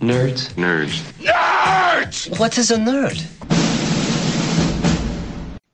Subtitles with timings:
[0.00, 0.52] Nerd.
[0.56, 0.92] Nerd.
[2.38, 3.26] What is a nerd?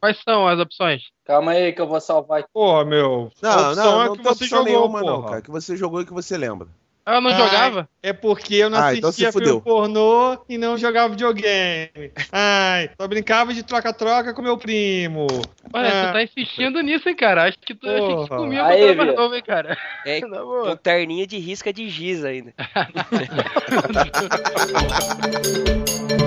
[0.00, 1.02] Quais são as opções?
[1.24, 2.48] Calma aí que eu vou salvar aqui.
[2.52, 3.30] Porra, meu.
[3.42, 5.12] a Não, opção não, é não que você jogou, nenhuma, porra.
[5.12, 5.42] não, cara.
[5.42, 6.68] Que você jogou e que você lembra.
[7.06, 7.88] Ah, Eu não Ai, jogava?
[8.02, 11.90] É porque eu não Ah, então assistia se filme pornô e não jogava videogame.
[12.32, 15.26] Ai, só brincava de troca-troca com meu primo.
[15.72, 17.44] Olha, Ah, você tá insistindo nisso, hein, cara?
[17.44, 19.76] Acho que tu achei que comigo Aí, eu mais novo, hein, cara.
[20.06, 20.76] É, boa.
[20.76, 22.54] terninha de risca de giz ainda.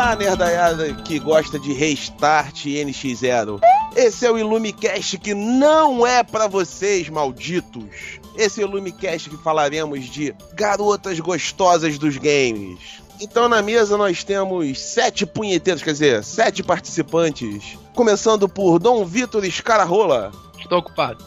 [0.00, 3.60] Olá, nerdaiada que gosta de Restart e NX0.
[3.94, 8.18] Esse é o Illumicast que não é pra vocês, malditos.
[8.34, 13.02] Esse é o Illumicast que falaremos de garotas gostosas dos games.
[13.20, 17.76] Então na mesa nós temos sete punheteiros, quer dizer, sete participantes.
[17.94, 21.22] Começando por Dom Vitor Escararola, Estou ocupado.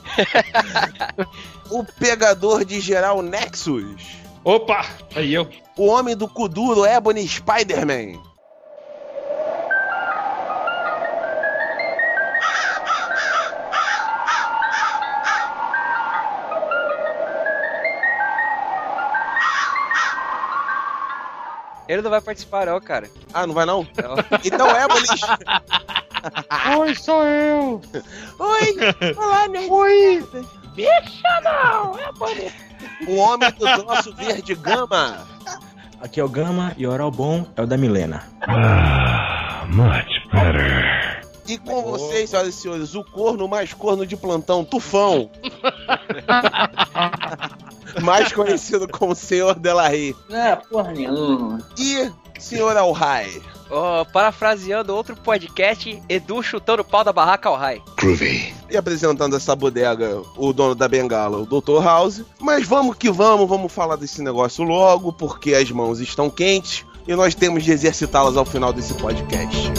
[1.70, 4.02] o pegador de geral Nexus,
[4.44, 4.84] Opa!
[5.16, 5.48] Aí eu.
[5.78, 8.33] o homem do Kuduro Ebony Spider-Man.
[21.88, 23.10] Ele não vai participar, não, cara.
[23.34, 23.84] Ah, não vai não?
[23.84, 24.16] Não.
[24.44, 25.06] Então Ebony
[26.80, 27.82] Oi, sou eu!
[28.40, 28.78] Oi!
[29.18, 29.70] Olá, nerd.
[29.70, 30.26] Oi!
[33.08, 35.28] O homem do nosso verde gama.
[36.02, 38.24] Aqui é o Gama e o oral bom é o da Milena.
[41.48, 45.30] E com vocês, senhoras e senhores, o corno mais corno de plantão, Tufão.
[48.04, 50.16] mais conhecido como Senhor Delahaye.
[50.30, 51.60] Não é porra nenhuma.
[51.78, 53.42] E Senhor Alhai.
[53.72, 57.82] Ó, parafraseando outro podcast, Edu chutando o pau da barraca ao raio.
[58.70, 61.82] E apresentando essa bodega, o dono da bengala, o Dr.
[61.82, 62.24] House.
[62.40, 67.16] Mas vamos que vamos, vamos falar desse negócio logo, porque as mãos estão quentes e
[67.16, 69.72] nós temos de exercitá-las ao final desse podcast.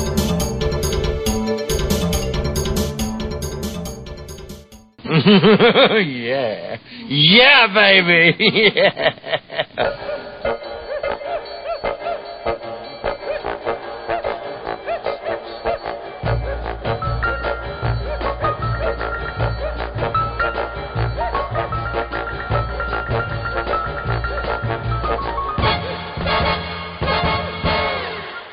[6.00, 6.80] yeah.
[7.06, 8.34] Yeah, baby.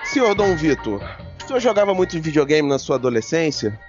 [0.03, 1.01] Senhor Dom Vitor,
[1.41, 3.79] o senhor jogava muito videogame na sua adolescência?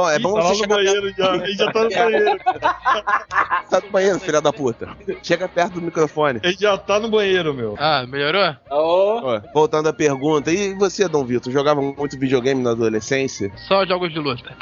[0.00, 1.34] Bom, é bom tá você no chegar banheiro já.
[1.36, 2.38] Ele já tá no banheiro.
[2.38, 4.88] perto tá do banheiro, filha da puta.
[5.22, 6.40] Chega perto do microfone.
[6.42, 7.74] Ele já tá no banheiro, meu.
[7.78, 8.56] Ah, melhorou?
[8.70, 13.52] Ó, voltando à pergunta, e você, Dom Vitor, jogava muito videogame na adolescência?
[13.68, 14.56] Só jogos de luta.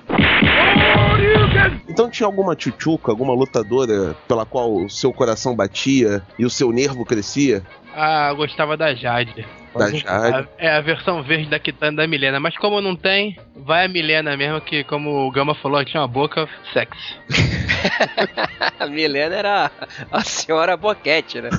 [1.88, 6.71] Então tinha alguma tchutchuca, alguma lutadora pela qual o seu coração batia e o seu
[6.72, 7.62] nervo crescia?
[7.94, 9.47] Ah, gostava da Jade.
[9.76, 10.34] Da Jade?
[10.37, 12.38] A- é a versão verde da Kitana da Milena.
[12.41, 16.09] Mas como não tem, vai a Milena mesmo, que como o Gama falou, tinha uma
[16.09, 17.16] boca sexy.
[18.81, 19.71] A Milena era
[20.10, 21.50] a senhora boquete, né?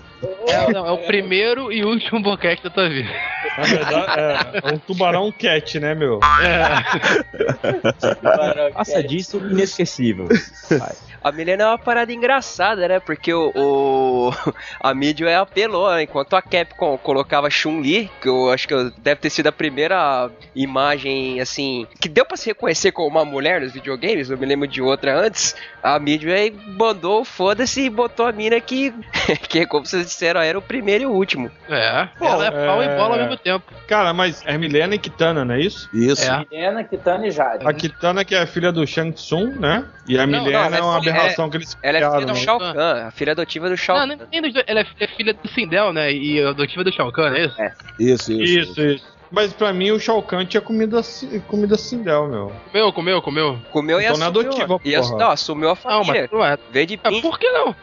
[0.47, 3.09] É, não, é o primeiro e último boquete da tua vida.
[3.57, 6.19] Na verdade, é, é um tubarão cat, né, meu?
[6.41, 8.71] É.
[8.73, 10.27] Passa disso, inesquecível.
[10.69, 10.93] Vai.
[11.23, 12.99] A Milena é uma parada engraçada, né?
[12.99, 14.31] Porque o, o-
[14.81, 16.03] a Midway apelou, né?
[16.03, 21.39] enquanto a Capcom colocava Chun-Li, que eu acho que deve ter sido a primeira imagem,
[21.39, 24.81] assim, que deu pra se reconhecer como uma mulher nos videogames, eu me lembro de
[24.81, 28.93] outra antes, a Midway mandou o foda-se e botou a mina que,
[29.49, 31.51] que como vocês disseram, era o primeiro e o último.
[31.69, 33.23] É, ela é pau e bola ao é.
[33.23, 33.65] mesmo tempo.
[33.87, 35.89] Cara, mas é Milena e Kitana, não é isso?
[35.93, 36.29] Isso.
[36.29, 36.45] É.
[36.49, 37.67] Milena, Kitana e Jade.
[37.67, 39.85] A Kitana que é filha do Shang Tsung, né?
[40.07, 42.09] E a Não, Milena não, é uma ela é- aberração que eles Ela é filha
[42.11, 42.39] criaram, do né?
[42.45, 44.27] Shao Kahn, a filha adotiva do Shao Não, nem, Kahn.
[44.31, 44.53] nem dois.
[44.67, 46.11] Ela é filha do Sindel, né?
[46.13, 47.55] E adotiva do Shao Kahn, é isso?
[47.99, 48.43] Isso, isso.
[48.71, 49.19] Isso, isso.
[49.31, 51.01] Mas pra mim o Shao Kahn tinha comida,
[51.47, 52.51] comida Sindel, meu.
[52.71, 53.59] Comeu, comeu, comeu.
[53.71, 54.49] Comeu e Então não é assumiu.
[54.51, 56.21] adotiva, e ass- não, assumiu a Não, família.
[56.23, 56.57] mas não é.
[56.71, 57.21] Veio de pin.
[57.21, 57.75] por que não?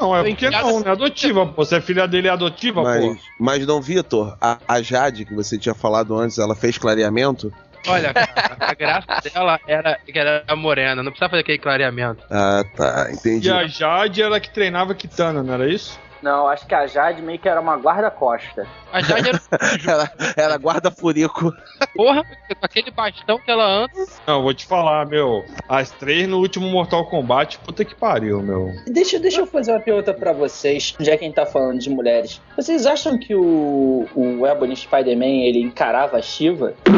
[0.00, 1.64] Não, é porque não, não é adotiva, pô.
[1.64, 3.16] Você é filha dele é adotiva, Mas, pô.
[3.40, 7.52] mas Dom Vitor, a, a Jade, que você tinha falado antes, ela fez clareamento?
[7.86, 12.24] Olha, cara, a graça dela era que ela era morena, não precisava fazer aquele clareamento.
[12.30, 13.48] Ah, tá, entendi.
[13.48, 15.98] E a Jade era que treinava Kitana, não era isso?
[16.20, 18.66] Não, acho que a Jade meio que era uma guarda-costa.
[18.92, 19.40] A Jade era.
[19.86, 21.52] Ela, ela guarda furico.
[21.94, 23.92] Porra, com aquele bastão que ela anda.
[24.26, 25.44] Não, vou te falar, meu.
[25.68, 28.72] As três no último Mortal Kombat, puta que pariu, meu.
[28.86, 31.88] Deixa, deixa eu fazer uma pergunta pra vocês, já que a gente tá falando de
[31.90, 32.40] mulheres.
[32.58, 36.74] Vocês acham que o, o Ebony Spider-Man, ele encarava a Shiva?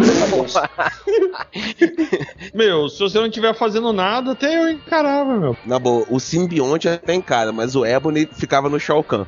[2.54, 5.54] Meu, se você não estiver fazendo nada, até eu encarava, meu.
[5.66, 9.26] Na boa, o simbionte até encara, mas o Ebony ficava no Shao Kahn.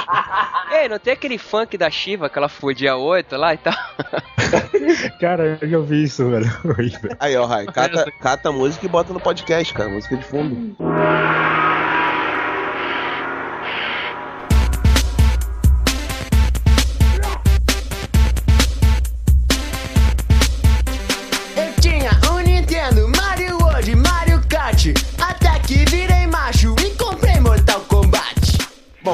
[0.72, 3.74] Ei, não tem aquele funk da Shiva que ela foi dia 8 lá e tal?
[5.20, 6.50] Cara, eu já ouvi isso, velho.
[7.20, 9.90] Aí, ó, Rai, cata, cata a música e bota no podcast, cara.
[9.90, 10.74] Música de fundo.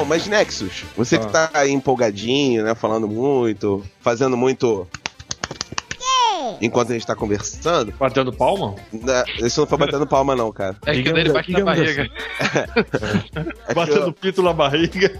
[0.07, 1.29] Mas Nexus, você que Ah.
[1.29, 2.75] tá aí empolgadinho, né?
[2.75, 4.87] Falando muito, fazendo muito.
[6.61, 8.75] Enquanto a gente tá conversando, Batendo palma?
[8.91, 10.75] né, isso não foi batendo palma, não, cara.
[10.85, 12.09] É que Digamos- dele bate na barriga.
[13.65, 15.11] É que, Batendo pito na barriga.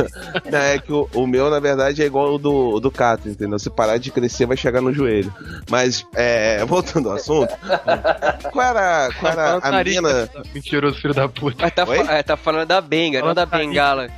[0.50, 3.28] né, é que o, o meu, na verdade, é igual o do, o do Cato,
[3.28, 3.58] entendeu?
[3.58, 5.32] Se parar de crescer, vai chegar no joelho.
[5.70, 7.52] Mas, é, voltando ao assunto,
[8.52, 10.28] qual era, qual era Fala a mina.
[10.54, 11.56] Mentiroso, filho da puta.
[11.62, 12.04] Mas tá, Oi?
[12.04, 14.08] fa- é, tá falando da benga, não da bengala.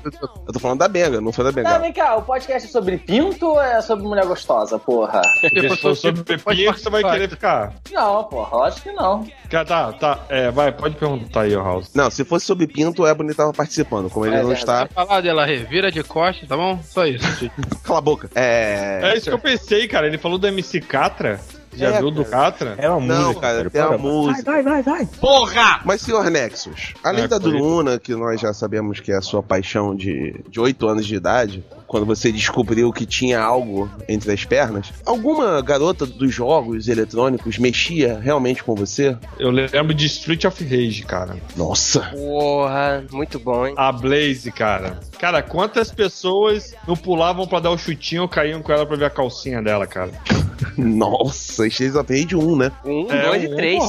[0.46, 1.78] Eu tô falando da Benga, não foi da Tá, Benga.
[1.78, 5.22] vem cá, o podcast é sobre pinto ou é sobre mulher gostosa, porra?
[5.40, 6.38] Se for sobre
[6.72, 7.72] pepinha, você vai querer ficar.
[7.92, 9.26] Não, porra, lógico que não.
[9.50, 10.24] Tá, tá.
[10.28, 11.90] É, vai, pode perguntar aí, ó, House.
[11.94, 14.10] Não, se fosse sobre Pinto, o Ebony tava participando.
[14.10, 14.86] Como ele É não está.
[14.86, 16.78] Falar dela revira de costas, tá bom?
[16.82, 17.26] Só isso.
[17.84, 18.30] Cala a boca.
[18.34, 19.00] É.
[19.02, 20.06] É isso que eu pensei, cara.
[20.06, 21.40] Ele falou do MC Catra.
[21.76, 22.74] Já É, viu do Catra?
[22.78, 23.40] É uma Não, música.
[23.40, 24.42] cara, tem a Para, música.
[24.50, 25.80] Vai, vai, vai, vai.
[25.84, 27.38] Mas, senhor Nexus, além É, da.
[27.38, 31.14] Druna, que nós já sabemos que é a sua paixão de, de 8 anos de
[31.14, 37.58] idade, quando você descobriu que tinha algo entre as pernas, alguma garota dos jogos eletrônicos
[37.58, 39.16] mexia realmente com você?
[39.38, 41.36] Eu lembro de Street of Rage, cara.
[41.56, 42.00] Nossa!
[42.12, 43.74] Porra, muito bom, hein?
[43.76, 44.98] A Blaze, cara.
[45.18, 49.04] Cara, quantas pessoas não pulavam pra dar o chutinho ou caíam com ela pra ver
[49.04, 50.10] a calcinha dela, cara?
[50.76, 52.72] Nossa, 2, Days of Rage 1, né?
[52.84, 53.82] É, 1, 2 e 3.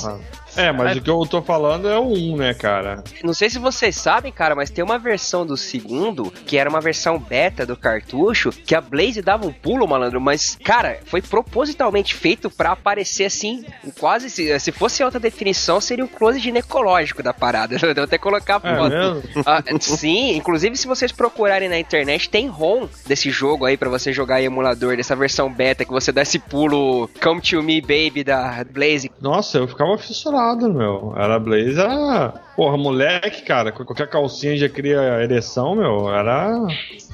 [0.58, 3.04] É, mas o que eu tô falando é o 1, né, cara?
[3.24, 6.82] Não sei se vocês sabem, cara, mas tem uma versão do segundo, que era uma
[6.82, 12.16] versão beta do cartucho, que a Blaze dava um pulo, malandro, mas, cara, foi propositalmente
[12.16, 13.64] feito pra aparecer assim,
[14.00, 17.76] quase, se, se fosse alta definição, seria o close ginecológico da parada.
[17.82, 18.90] Eu vou até colocar a É foto.
[18.90, 19.24] mesmo?
[19.46, 24.12] Ah, sim, inclusive se vocês procurarem na internet, tem ROM desse jogo aí pra você
[24.12, 28.24] jogar em emulador, dessa versão beta, que você dá esse pulo Come to Me Baby
[28.24, 29.12] da Blaze.
[29.22, 31.14] Nossa, eu ficava fissurado, meu.
[31.18, 32.34] Era Blaze, era.
[32.56, 33.72] Porra, moleque, cara.
[33.72, 36.10] com Qualquer calcinha já cria ereção, meu.
[36.10, 36.58] Era.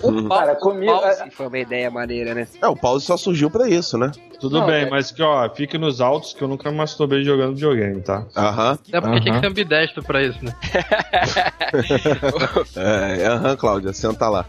[0.03, 0.29] Uhum.
[0.29, 2.47] Cara, comigo- Pause foi uma ideia maneira, né?
[2.61, 4.11] É, o pause só surgiu pra isso, né?
[4.39, 7.55] Tudo Não, bem, é- mas que, ó, fique nos altos que eu nunca masturbei jogando
[7.55, 8.25] videogame, tá?
[8.35, 8.77] Aham.
[8.91, 9.39] É porque tinha Aham.
[9.41, 10.53] que ser ambidestro pra isso, né?
[12.75, 14.45] É, aham, Cláudia, senta lá.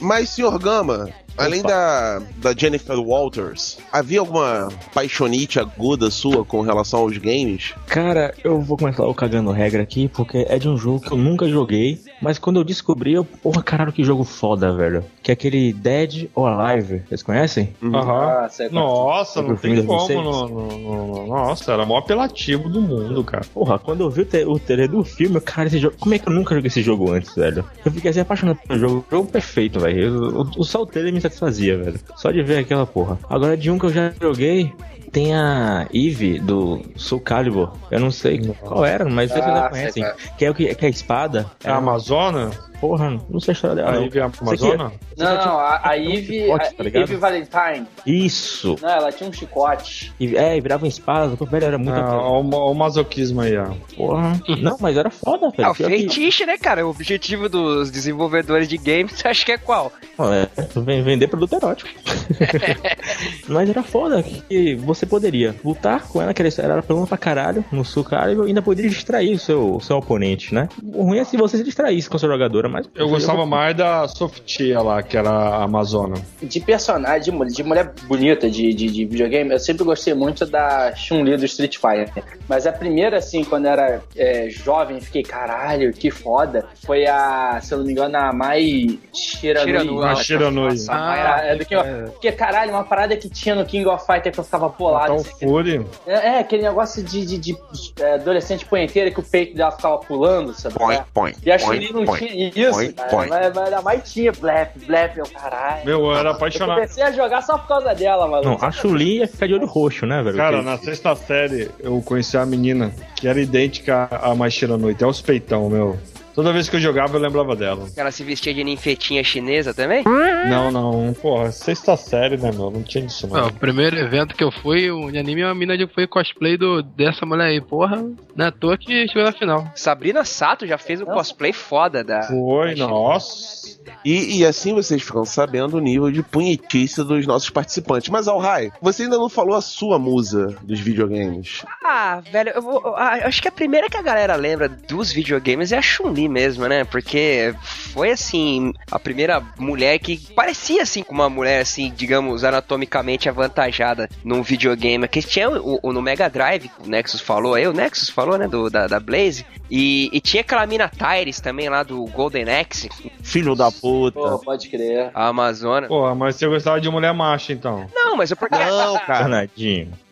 [0.00, 7.00] Mas, senhor Gama, além da, da Jennifer Walters, havia alguma paixonite aguda sua com relação
[7.00, 7.74] aos games?
[7.86, 11.18] Cara, eu vou começar o cagando regra aqui, porque é de um jogo que eu
[11.18, 15.04] nunca joguei, mas quando eu descobri, eu, porra, caralho, que jogo foda, velho.
[15.22, 17.74] Que é aquele Dead or Alive, vocês conhecem?
[17.82, 18.12] Aham.
[18.28, 19.86] Ah, Nossa, não tem como.
[20.06, 20.18] 2006?
[20.24, 23.44] No, no- no- nossa, era o maior apelativo do mundo, cara.
[23.52, 25.96] Porra, quando eu vi o, te- o trailer do filme, eu, cara, esse jogo.
[25.98, 27.64] Como é que eu nunca joguei esse jogo antes, velho?
[27.84, 29.04] Eu fiquei assim apaixonado pelo jogo.
[29.10, 30.38] Jogo perfeito, velho.
[30.40, 32.00] O, o, só o trailer me satisfazia, velho.
[32.16, 33.18] Só de ver aquela porra.
[33.28, 34.72] Agora, de um que eu já joguei.
[35.12, 37.72] Tem a Eve do Soul Calibur.
[37.90, 40.04] Eu não sei qual era, mas vocês Ah, já conhecem.
[40.36, 41.46] Que é o que, que é a espada.
[41.64, 42.50] É a Amazona?
[42.80, 43.88] Porra, não sei a história dela.
[43.90, 44.04] A não.
[44.04, 44.92] Ivy é é- Amazona?
[45.16, 47.00] Não, não, a, a Eve, chicote, tá a?
[47.00, 47.86] Eve Valentine.
[48.06, 48.76] Isso!
[48.80, 50.12] Não, ela tinha um chicote.
[50.20, 53.66] E, é, e virava uma espada, velho, era muito Ah, o, o masoquismo aí, ó.
[53.96, 54.40] Porra.
[54.60, 55.66] Não, mas era foda, velho.
[55.66, 56.86] É o feitiço, né, cara?
[56.86, 59.92] O objetivo dos desenvolvedores de games, você acha que é qual?
[60.16, 61.90] Não, é, vem- vender produto erótico.
[63.48, 67.64] Mas era foda que você poderia lutar com ela, que ela era pelona pra caralho
[67.72, 70.68] no sucar e ainda poderia distrair o seu, o seu oponente, né?
[70.94, 72.88] O ruim é se você se distraísse com a sua jogadora, mas.
[72.94, 76.16] Eu gostava mais da Softia lá, que era a Amazona.
[76.42, 81.36] De personagem, de, mulher- bonita de, de, de videogame, eu sempre gostei muito da Chun-Li
[81.36, 82.22] do Street Fighter.
[82.48, 86.66] Mas a primeira, assim, quando eu era é, jovem, fiquei, caralho, que foda.
[86.84, 89.66] Foi a, se eu não me engano, a Mai Shiranui.
[89.72, 90.04] Shiranui.
[90.06, 90.68] A Shiranui.
[90.70, 91.66] Nossa, Ah, é do
[92.12, 94.87] porque, caralho, uma parada que tinha no King of Fighter que eu ficava bolado.
[94.92, 95.86] Fatal assim, Fury.
[96.06, 97.56] é, é, aquele negócio de, de, de,
[98.00, 100.74] é, adolescente punheteira que o peito dela ficava pulando, sabe?
[100.74, 102.26] Point, point, E a point, Chun-Li não point.
[102.26, 102.48] tinha.
[102.54, 103.08] Isso, Põe, cara.
[103.10, 103.28] põe.
[103.28, 105.84] Mas, mas a mais tinha blefe, blefe, meu caralho.
[105.84, 106.76] Meu, eu era Eu apaixonado.
[106.76, 108.44] comecei a jogar só por causa dela, mano.
[108.44, 110.36] Não, a Chulin ia ficar de olho roxo, né, velho?
[110.36, 115.06] Cara, na sexta série eu conheci uma menina que era idêntica à Machira Noite, é
[115.06, 115.98] os peitão, meu.
[116.38, 117.88] Toda vez que eu jogava eu lembrava dela.
[117.96, 120.04] Ela se vestia de ninfetinha chinesa também?
[120.48, 122.70] Não, não, porra, sexta série, né, meu?
[122.70, 123.48] Não tinha isso, não.
[123.48, 126.80] o primeiro evento que eu fui, o anime, é uma mina de foi cosplay do,
[126.80, 127.60] dessa mulher aí.
[127.60, 127.96] Porra,
[128.36, 129.68] não é à toa que chegou na final.
[129.74, 132.22] Sabrina Sato já fez um cosplay foda da.
[132.22, 133.57] Foi, nossa.
[134.04, 138.08] E, e assim vocês ficam sabendo o nível de punhetice dos nossos participantes.
[138.08, 141.64] Mas, Alhai, você ainda não falou a sua musa dos videogames.
[141.84, 145.72] Ah, velho, eu, vou, eu acho que a primeira que a galera lembra dos videogames
[145.72, 146.84] é a Chun-Li mesmo, né?
[146.84, 147.54] Porque
[147.92, 154.08] foi assim, a primeira mulher que parecia assim com uma mulher assim, digamos, anatomicamente avantajada
[154.24, 155.08] num videogame.
[155.08, 158.46] Que tinha o, o- no Mega Drive, o Nexus falou, aí o Nexus falou, né?
[158.46, 159.44] Do, da, da Blaze.
[159.70, 162.88] E, e tinha aquela mina Tyrus também lá do Golden Axe,
[163.22, 164.18] Filho da puta.
[164.18, 165.10] Pô, pode crer.
[165.14, 165.86] a Amazona.
[165.86, 167.86] Porra, mas você gostava de mulher macha, então.
[167.94, 168.56] Não, mas é porque.
[168.56, 169.48] Não, cara.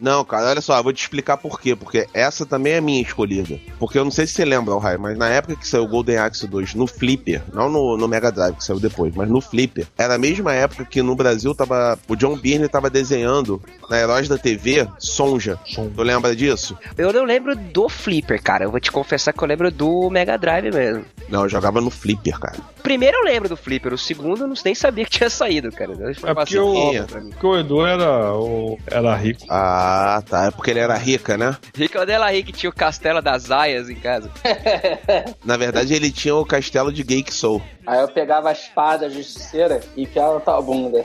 [0.01, 1.75] Não, cara, olha só, eu vou te explicar por quê.
[1.75, 3.59] Porque essa também é minha escolhida.
[3.79, 6.19] Porque eu não sei se você lembra, Alhai, mas na época que saiu o Golden
[6.19, 9.87] Axe 2 no Flipper, não no, no Mega Drive, que saiu depois, mas no Flipper,
[9.97, 11.99] era a mesma época que no Brasil tava.
[12.09, 15.59] O John Byrne tava desenhando na Heróis da TV Sonja.
[15.75, 16.77] Tu lembra disso?
[16.97, 18.65] Eu não lembro do Flipper, cara.
[18.65, 21.05] Eu vou te confessar que eu lembro do Mega Drive mesmo.
[21.29, 22.57] Não, eu jogava no Flipper, cara.
[22.79, 25.71] O primeiro eu lembro do Flipper, o segundo eu não- nem sabia que tinha saído,
[25.73, 25.95] cara.
[25.95, 26.93] Deu É porque o,
[27.31, 29.45] porque o Edu era, o, era rico.
[29.49, 30.47] Ah, tá.
[30.47, 31.57] É porque ele era rica, né?
[31.77, 34.31] Rico dela aí que tinha o castelo das aias em casa.
[35.45, 37.63] Na verdade, ele tinha o castelo de Gay que Soul.
[37.87, 41.05] Aí eu pegava a espada justiceira e enfiava na tua bunda.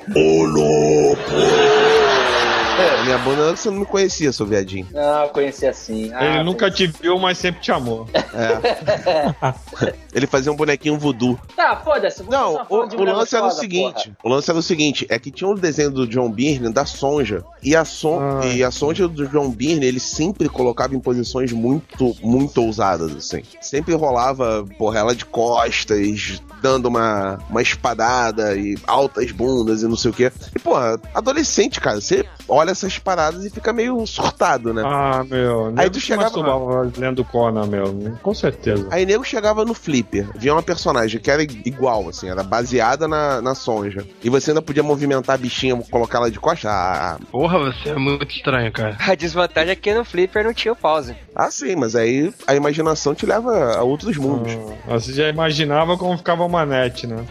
[2.81, 4.87] É, minha bunda você não me conhecia, seu viadinho.
[4.91, 6.11] Não, eu conheci assim.
[6.13, 8.07] Ah, Ele nunca te viu, mas sempre te amou.
[8.13, 9.53] É.
[10.13, 11.39] ele fazia um bonequinho voodoo.
[11.55, 12.23] Tá, foda-se.
[12.23, 14.09] Não, o, o lance era o seguinte.
[14.09, 14.17] porra.
[14.23, 17.43] O lance era o seguinte, é que tinha um desenho do John Byrne da Sonja.
[17.61, 18.45] E a, son Ah.
[18.45, 23.43] e a Sonja do John Byrne, ele sempre colocava em posições muito, muito ousadas, assim.
[23.61, 29.95] Sempre rolava, porra, ela de costas, dando uma, uma espadada e altas bundas e não
[29.95, 30.31] sei o quê.
[30.55, 34.81] E, porra, adolescente, cara, você olha essas paradas e fica meio surtado, né?
[34.85, 35.73] Ah, meu.
[35.77, 36.31] Aí tu se chegava-
[36.97, 38.17] lendo Conan, meu.
[38.21, 38.87] Com certeza.
[38.91, 43.41] Aí nego chegava no Flipper, via uma personagem que era igual, assim, era baseada na,
[43.41, 44.05] na Sonja.
[44.23, 46.71] E você ainda podia movimentar a bichinha, colocar ela de costas.
[46.71, 48.97] Ah, Porra, você é muito estranho, cara.
[48.99, 51.15] A desvantagem é que no Flipper não tinha o pause.
[51.35, 54.51] ah, sim, mas aí a imaginação te leva a outros mundos.
[54.87, 57.25] Ah, você já imaginava como ficava uma net, né?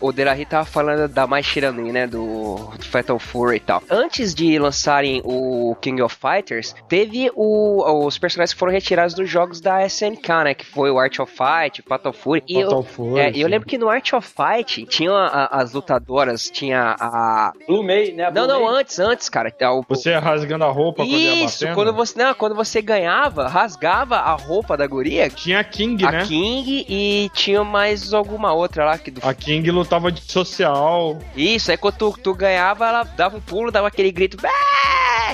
[0.00, 2.06] O Derahi tava falando da Mai Shiranui, né?
[2.06, 3.82] Do, do Fatal Fury e tal.
[3.90, 9.28] Antes de lançarem o King of Fighters, teve o, os personagens que foram retirados dos
[9.28, 10.54] jogos da SNK, né?
[10.54, 12.42] Que foi o Art of Fight, o Fatal Fury.
[12.46, 15.60] E Fatal eu, Fury, é, e eu lembro que no Art of Fight tinha a-
[15.60, 17.52] as lutadoras, tinha a.
[17.66, 18.24] Blue May, né?
[18.30, 18.80] Não, Blue não, May.
[18.80, 19.52] antes, antes, cara.
[19.58, 21.74] É o- Você ia rasgando a roupa quando ia Isso, batendo?
[21.74, 26.12] quando você, não, quando você ganhava, rasgava a roupa da guria, Tinha a King, a
[26.12, 26.24] né?
[26.26, 31.18] King e tinha mais alguma outra lá que do A King lutava de social.
[31.36, 34.36] Isso, aí quando tu, tu ganhava, ela dava um pulo, dava aquele grito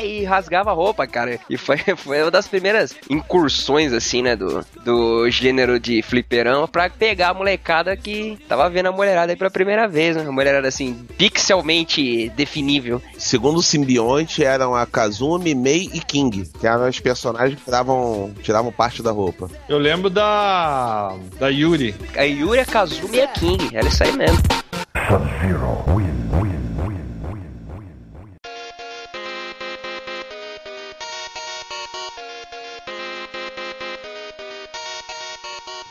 [0.01, 1.39] e rasgava a roupa, cara.
[1.51, 6.89] E foi, foi uma das primeiras incursões, assim, né, do, do gênero de fliperama pra
[6.89, 10.25] pegar a molecada que tava vendo a mulherada aí pela primeira vez, né?
[10.27, 11.07] A mulherada, assim,
[11.43, 13.03] pixelmente definível.
[13.19, 18.33] Segundo o simbionte, eram a Kazumi, Mei e King, que eram os personagens que tiravam,
[18.43, 19.51] tiravam parte da roupa.
[19.69, 21.15] Eu lembro da.
[21.39, 21.95] da Yuri.
[22.17, 24.39] A Yuri, a Kazumi e a King, era isso aí mesmo.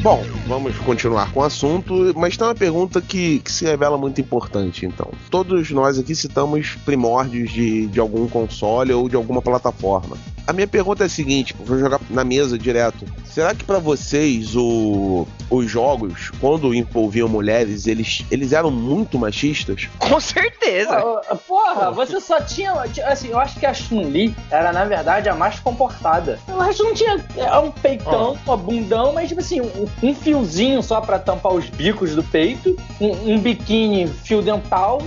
[0.01, 4.19] Bom, vamos continuar com o assunto, mas tem uma pergunta que, que se revela muito
[4.19, 5.11] importante, então.
[5.29, 10.17] Todos nós aqui citamos primórdios de, de algum console ou de alguma plataforma.
[10.47, 13.05] A minha pergunta é a seguinte, vou jogar na mesa direto.
[13.25, 19.87] Será que pra vocês o- os jogos, quando envolviam mulheres, eles, eles eram muito machistas?
[19.99, 20.97] Com certeza.
[21.29, 22.73] Ah, Porra, você só tinha.
[23.05, 26.39] Assim, eu acho que a Chun-Li era, na verdade, a mais comportada.
[26.47, 27.23] O resto não tinha.
[27.37, 31.69] É um peitão, uma bundão, mas, tipo assim, um, um fiozinho só pra tampar os
[31.69, 35.01] bicos do peito, um, um biquíni fio dental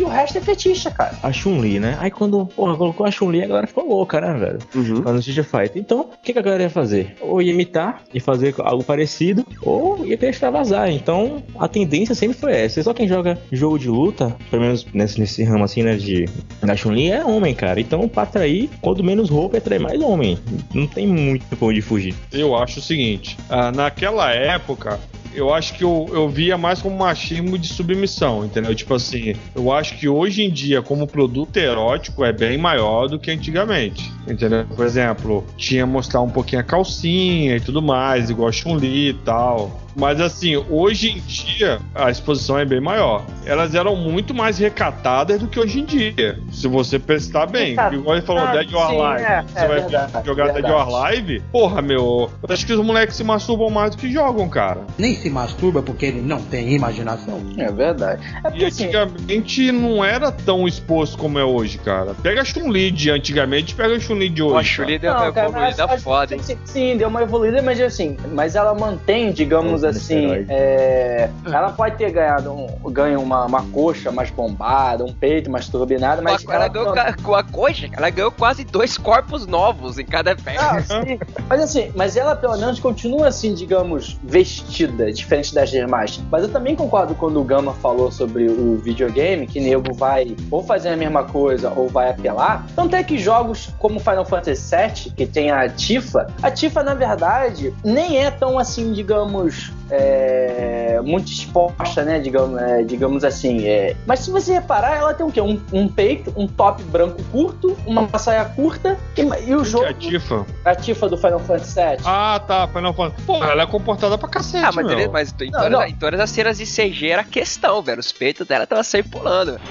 [0.00, 1.14] e o resto é fetiche, cara.
[1.22, 1.96] A Chun-Li, né?
[2.00, 4.58] Aí quando, porra, colocou a Chun-Li, a galera ficou louca, né, velho?
[4.74, 5.02] Uhum.
[5.04, 5.76] Lá no Street Fighter.
[5.76, 7.16] Então, o que, que a galera ia fazer?
[7.20, 10.90] Ou ia imitar e fazer algo parecido, ou ia querer extravasar.
[10.90, 12.82] Então, a tendência sempre foi essa.
[12.82, 16.24] Só quem joga jogo de luta, pelo menos nesse, nesse ramo assim, né, de
[16.62, 17.78] da Chun-Li, é homem, cara.
[17.78, 20.38] Então, pra atrair, quanto menos roupa, atrai mais homem.
[20.74, 22.14] Não tem muito pra onde fugir.
[22.32, 24.98] Eu acho o seguinte: ah, naquela época,
[25.34, 28.74] eu acho que eu, eu via mais como machismo de submissão, entendeu?
[28.74, 33.18] Tipo assim, eu acho que hoje em dia, como produto erótico, é bem maior do
[33.18, 34.64] que antigamente, entendeu?
[34.74, 39.14] Por exemplo, tinha mostrar um pouquinho a calcinha e tudo mais, igual a Chun-Li e
[39.14, 39.80] tal.
[39.96, 43.24] Mas assim, hoje em dia a exposição é bem maior.
[43.44, 46.38] Elas eram muito mais recatadas do que hoje em dia.
[46.52, 47.72] Se você prestar bem.
[47.92, 49.24] Igual ele falou, Ah, Dead or Alive.
[49.26, 50.74] é, você é vai verdade, jogar Dead verdade.
[50.90, 51.42] or Alive?
[51.50, 52.30] Porra, meu.
[52.40, 54.82] Eu acho que os moleques se masturbam mais do que jogam, cara.
[54.96, 57.40] Nem se masturba porque ele não tem imaginação.
[57.58, 58.22] É verdade.
[58.36, 62.14] É E porque assim, antigamente não era tão exposto como é hoje, cara.
[62.22, 64.56] Pega a Chun-Li de antigamente, pega a Chun-Li de hoje.
[64.58, 66.42] A Chun-Li deu uma evoluída mas- foda, hein?
[66.42, 71.72] Sim, sim, deu uma evoluída, mas assim, mas ela mantém, digamos É, assim, é, ela
[71.72, 76.44] pode ter ganhado um, ganho uma, uma coxa mais bombada, um peito mais turbinado, mas
[76.48, 80.60] ela, ganhou ca- com a coxa, ela ganhou quase dois corpos novos em cada perna.
[80.70, 81.18] Ah, sim.
[81.48, 86.20] Mas assim, mas ela pelo menos continua assim, digamos, vestida, diferente das demais.
[86.30, 90.62] Mas eu também concordo quando o Gama falou sobre o videogame, que nego vai ou
[90.62, 92.66] fazer a mesma coisa ou vai apelar.
[92.74, 96.94] Tanto é que jogos como Final Fantasy VII, que tem a Tifa, a Tifa, na
[96.94, 102.18] verdade, nem é tão assim, digamos, é, muito exposta, né?
[102.18, 103.66] Digamos, é, digamos assim.
[103.66, 103.96] é.
[104.06, 105.40] Mas se você reparar, ela tem o quê?
[105.40, 109.84] Um, um peito, um top branco curto, uma saia curta e, e o Que jogo.
[109.84, 110.46] é a Tifa.
[110.64, 111.96] A Tifa do Final Fantasy VII.
[112.04, 112.68] Ah, tá.
[112.68, 113.22] Final Fantasy.
[113.26, 115.10] Pô, ela é comportada pra cacete, Ah, mas, meu.
[115.10, 115.82] mas em, Não, todas, não.
[115.86, 118.00] em todas as cenas de CG era questão, velho.
[118.00, 119.49] Os peitos dela estavam sempre pulando.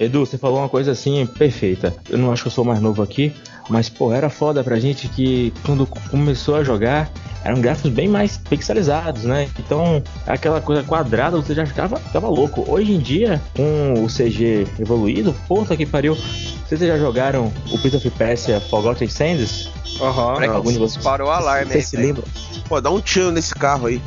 [0.00, 1.94] Edu, você falou uma coisa assim perfeita.
[2.08, 3.34] Eu não acho que eu sou mais novo aqui,
[3.68, 7.10] mas pô, era foda pra gente que quando começou a jogar
[7.44, 9.48] eram gráficos bem mais pixelizados, né?
[9.58, 12.64] Então aquela coisa quadrada você já ficava, ficava louco.
[12.70, 16.16] Hoje em dia, com o CG evoluído, puta que pariu.
[16.68, 19.68] Vocês já jogaram o Prince of Persia Forgotten Sands?
[20.00, 20.36] Aham.
[20.40, 21.82] Que algum de vocês- disparou o alarme Você aí.
[21.82, 22.22] se lembra?
[22.68, 24.00] Pô, dá um tiro nesse carro aí.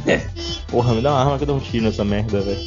[0.68, 2.60] Porra, me dá uma arma que eu dou um tiro nessa merda, velho.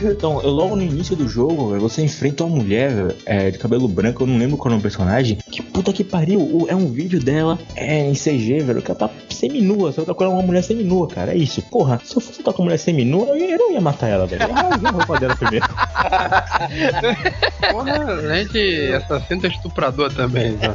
[0.00, 4.26] Então, logo no início do jogo, você enfrenta uma mulher é, de cabelo branco, eu
[4.26, 5.38] não lembro qual é o personagem.
[5.54, 9.08] Que puta que pariu, é um vídeo dela é, em CG, velho, que ela tá
[9.30, 11.32] seminua, só tá com uma mulher seminua, cara.
[11.32, 11.62] É isso.
[11.62, 14.26] Porra, se eu fosse estar com uma mulher seminua, eu, eu não ia matar ela,
[14.26, 14.42] velho.
[14.42, 15.64] Eu ia rasgar a roupa dela primeiro.
[17.70, 20.74] Porra, além de assassino tem estuprador também, já.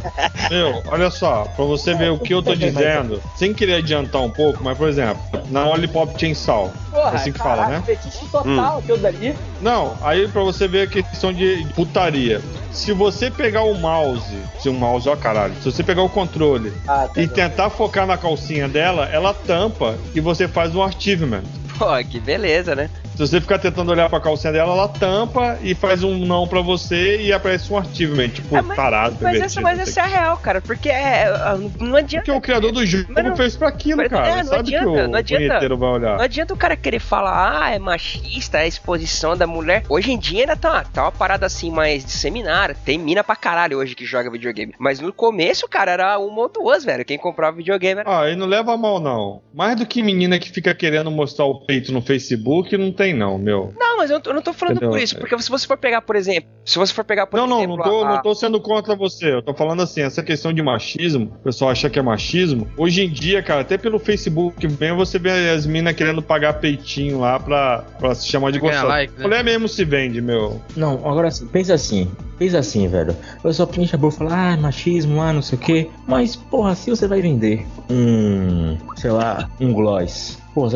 [0.49, 4.29] Meu, olha só, pra você ver o que eu tô dizendo, sem querer adiantar um
[4.29, 7.83] pouco, mas por exemplo, na Lollipop Chainsaw, Porra, é assim que fala, caralho, né?
[7.85, 9.35] Fetiche total, aquilo dali.
[9.61, 12.41] Não, aí pra você ver a questão de putaria.
[12.71, 16.73] Se você pegar o mouse, se o mouse, ó caralho, se você pegar o controle
[16.87, 21.43] Ah, tá e tentar focar na calcinha dela, ela tampa e você faz um achievement.
[21.79, 22.89] Pô, que beleza, né?
[23.15, 26.61] Se você ficar tentando olhar pra calcinha dela, ela tampa e faz um não pra
[26.61, 30.05] você e aparece um achievement, tipo, É, mas- tarado, Mas essa, mas essa é a
[30.05, 32.25] real, cara, porque é, é, não adianta.
[32.25, 34.27] Porque o criador do jogo não- fez pra aquilo, mas- cara.
[34.27, 35.45] é, não Sabe adianta, que o não adianta.
[35.47, 36.17] punheteiro vai olhar.
[36.17, 39.83] Não adianta o cara querer falar, ah, é machista, é a exposição da mulher.
[39.89, 42.75] Hoje em dia ainda tá, tá uma parada assim mais disseminada.
[42.85, 44.73] Tem mina pra caralho hoje que joga videogame.
[44.77, 47.03] Mas no começo, cara, era uma ou duas, velho.
[47.05, 48.21] Quem comprava videogame era.
[48.21, 49.41] Ah, e não leva a mal, não.
[49.53, 53.37] Mais do que menina que fica querendo mostrar o peito no Facebook, não tem, não,
[53.37, 53.71] meu.
[53.79, 54.89] Não, mas eu não tô, eu não tô falando Entendeu?
[54.89, 55.15] por isso.
[55.19, 56.49] Porque se você for pegar, por exemplo.
[56.65, 57.77] Se você for pegar, por Não, não, exemplo.
[57.77, 59.31] não tô, a- não tô sendo contra você.
[59.35, 62.67] Eu tô falando assim, essa questão de machismo, o pessoal acha que é machismo.
[62.75, 67.19] Hoje em dia, cara, até pelo Facebook mesmo, você vê as minas querendo pagar peitinho
[67.19, 68.87] lá pra, pra se chamar de gostosa.
[68.87, 69.23] like, né?
[69.23, 70.59] Mulher mesmo se vende, meu.
[70.75, 73.15] Não, agora assim, pensa assim, pensa assim, velho.
[73.43, 75.87] Eu só pincha a boca e fala, ah, machismo, ah, não sei o quê.
[76.07, 80.39] Mas, porra, se você vai vender um, sei lá, um gloss.
[80.59, 80.67] Pô,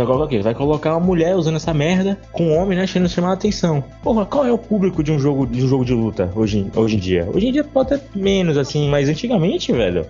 [0.42, 3.84] vai colocar uma mulher usando essa merda com um homem, né, achando chamar a atenção.
[4.02, 6.96] Porra, qual é o público de um jogo de um jogo de luta hoje, hoje
[6.96, 7.28] em dia?
[7.34, 10.06] Hoje em dia pode ter menos, assim, mas antigamente, velho,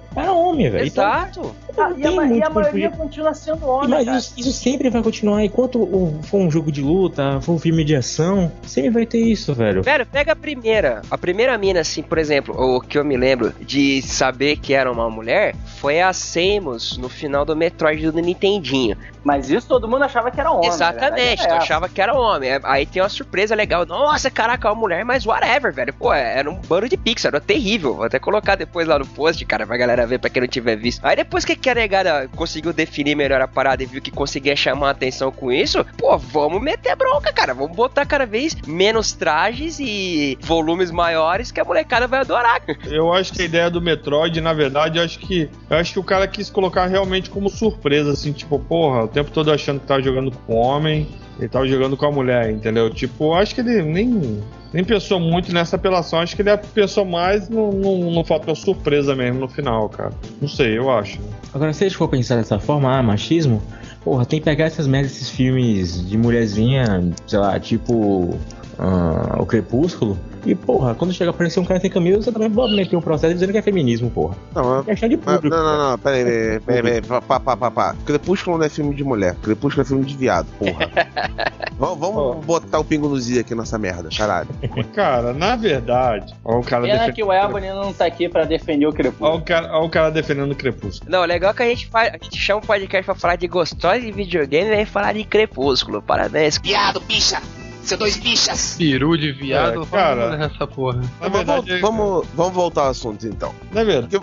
[0.54, 0.86] homem, velho.
[0.88, 1.56] Então, Exato.
[1.78, 2.98] Ah, não e, a, e a maioria fugir.
[2.98, 5.44] continua sendo homem, Mas isso, isso sempre vai continuar.
[5.44, 9.54] Enquanto for um jogo de luta, for um filme de ação, sempre vai ter isso,
[9.54, 9.82] velho.
[9.82, 11.02] Velho, pega a primeira.
[11.10, 14.92] A primeira mina, assim, por exemplo, o que eu me lembro de saber que era
[14.92, 18.96] uma mulher foi a Samus no final do Metroid do Nintendinho.
[19.24, 20.68] Mas isso todo mundo achava que era homem.
[20.68, 21.56] Exatamente, é tu essa.
[21.58, 22.50] achava que era homem.
[22.50, 23.86] É, Aí tem uma surpresa legal.
[23.86, 25.94] Nossa, caraca, é uma mulher, mas whatever, velho.
[25.94, 27.96] Pô, era um bando de pixel, era terrível.
[27.96, 30.76] Vou até colocar depois lá no post, cara, pra galera ver, pra quem não tiver
[30.76, 31.04] visto.
[31.04, 34.90] Aí depois que a negada conseguiu definir melhor a parada e viu que conseguia chamar
[34.90, 37.54] a atenção com isso, pô, vamos meter bronca, cara.
[37.54, 42.62] Vamos botar cada vez menos trajes e volumes maiores que a molecada vai adorar.
[42.86, 46.00] Eu acho que a ideia do Metroid, na verdade, eu acho que eu acho que
[46.00, 49.88] o cara quis colocar realmente como surpresa, assim, tipo, porra, o tempo todo achando que
[49.88, 51.08] tava jogando com homem,
[51.40, 52.90] ele tava jogando com a mulher, entendeu?
[52.90, 54.42] Tipo, acho que ele nem
[54.74, 59.16] nem pensou muito nessa apelação, acho que ele pensou mais no, no, no fator surpresa
[59.16, 60.12] mesmo no final, cara.
[60.42, 61.20] Não sei, eu acho.
[61.54, 63.62] Agora, se a gente for pensar dessa forma, ah, machismo,
[64.04, 68.36] porra, tem que pegar essas merdas, esses filmes de mulherzinha, sei lá, tipo
[68.78, 70.18] ah, o Crepúsculo.
[70.46, 73.02] E, porra, quando chega a aparecer um cara sem camisa, você também pode meter um
[73.02, 74.36] processo dizendo que é feminismo, porra.
[74.54, 75.48] Não, é questão de público.
[75.48, 77.96] não, não, não, peraí, peraí, peraí, peraí, pá, pá, pá, pá.
[78.06, 80.90] Crepúsculo não é filme de mulher, Crepúsculo é filme de viado, porra.
[81.80, 84.50] vamos vamos botar o pingo no Z aqui nessa merda, caralho.
[84.94, 87.16] Cara, na verdade, ó, o cara Pena defendendo.
[87.16, 89.38] que o Ebony não tá aqui pra defender o Crepúsculo.
[89.38, 91.10] o cara, ó o cara defendendo o Crepúsculo.
[91.10, 93.38] Não, o legal é que a gente, faz, a gente chama o podcast pra falar
[93.38, 96.02] de gostosa de videogame e vem falar de crepúsculo.
[96.02, 96.58] Parabéns.
[96.58, 97.42] Viado, bicha!
[97.84, 98.76] Seu dois bichas!
[98.78, 100.26] Peru de viado, É, cara.
[100.30, 101.02] vamos nessa porra.
[101.20, 103.54] Mas verdade, vamos, vamos, vamos voltar ao assunto então.
[103.72, 104.18] na verdade,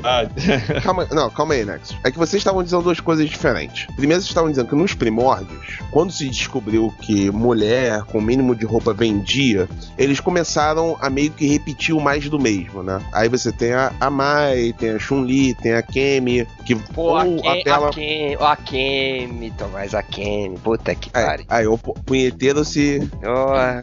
[0.83, 1.97] Calma, não, calma aí, Nexus.
[2.05, 3.87] É que vocês estavam dizendo duas coisas diferentes.
[3.97, 8.55] Primeiro, vocês estavam dizendo que nos primórdios, quando se descobriu que mulher com o mínimo
[8.57, 9.69] de roupa vendia,
[9.99, 13.01] eles começaram a meio que repetir o mais do mesmo, né?
[13.13, 17.25] Aí você tem a, a Mai, tem a Chun-Li, tem a Kemi, que Pô, a
[17.25, 21.47] Ken, apela- a Ken, a Kemi, Tomás, a Kemi, puta que Aí, pariu.
[21.49, 23.07] aí o pu- punheteiro se.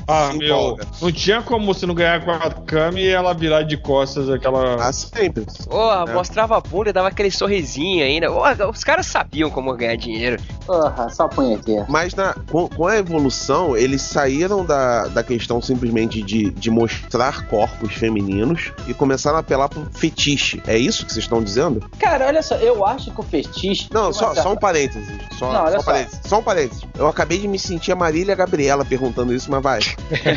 [0.08, 0.88] Ah, se meu, empolga.
[1.02, 4.76] não tinha como você não ganhar com a Kami e ela virar de costas aquela.
[4.88, 5.46] Ah, sempre.
[5.70, 6.14] Porra, É.
[6.14, 8.30] mostrava a bunda e dava aquele sorrisinho ainda.
[8.32, 10.42] Porra, os caras sabiam como ganhar dinheiro.
[10.66, 11.86] Porra, só punheteiro.
[11.88, 17.48] Mas na, com, com a evolução, eles saíram da, da questão simplesmente de, de mostrar
[17.48, 20.62] corpos femininos e começaram a apelar pro fetiche.
[20.68, 21.90] É isso que vocês estão dizendo?
[22.00, 23.90] Cara, olha só, eu acho que o fetiche.
[23.94, 25.08] Não, só, certa- só um parênteses.
[25.38, 25.92] Só, Não, olha só um só.
[25.92, 26.20] parênteses.
[26.26, 26.84] Só um parênteses.
[26.98, 29.80] Eu acabei de me sentir a Marília Gabriela perguntando isso, mas vai.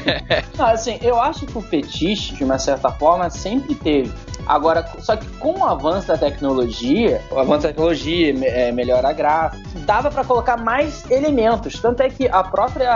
[0.56, 4.12] Não, assim, eu acho que o fetiche, de uma certa forma, sempre teve.
[4.50, 9.62] Agora, só que com o avanço da tecnologia, o avanço da tecnologia, é, melhora gráfica,
[9.86, 11.78] dava pra colocar mais elementos.
[11.78, 12.90] Tanto é que a própria.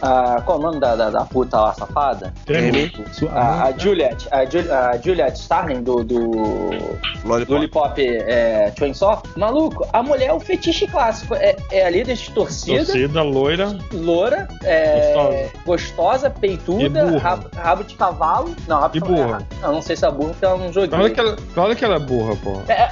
[0.00, 2.32] A, qual é o nome da, da, da puta lá, safada?
[2.46, 2.90] Kemi.
[3.30, 4.26] A, a Juliet.
[4.30, 6.18] A, Ju- a Juliet Starling do, do
[7.24, 7.52] Lollipop.
[7.52, 9.22] Lollipop é, Chainsaw.
[9.36, 11.34] Maluco, a mulher é o fetiche clássico.
[11.34, 13.76] É, é a líder de torcida, Torcida, loira.
[13.92, 17.18] loura, é, gostosa, E peituda, burra.
[17.18, 18.56] rabo, rabo de cavalo.
[18.66, 19.26] Não, rabo E de cavalo.
[19.26, 19.46] burra.
[19.60, 20.88] Não, não sei se é burra porque ela não joguei.
[20.88, 22.60] Claro que ela, claro que ela é burra, pô.
[22.68, 22.88] É,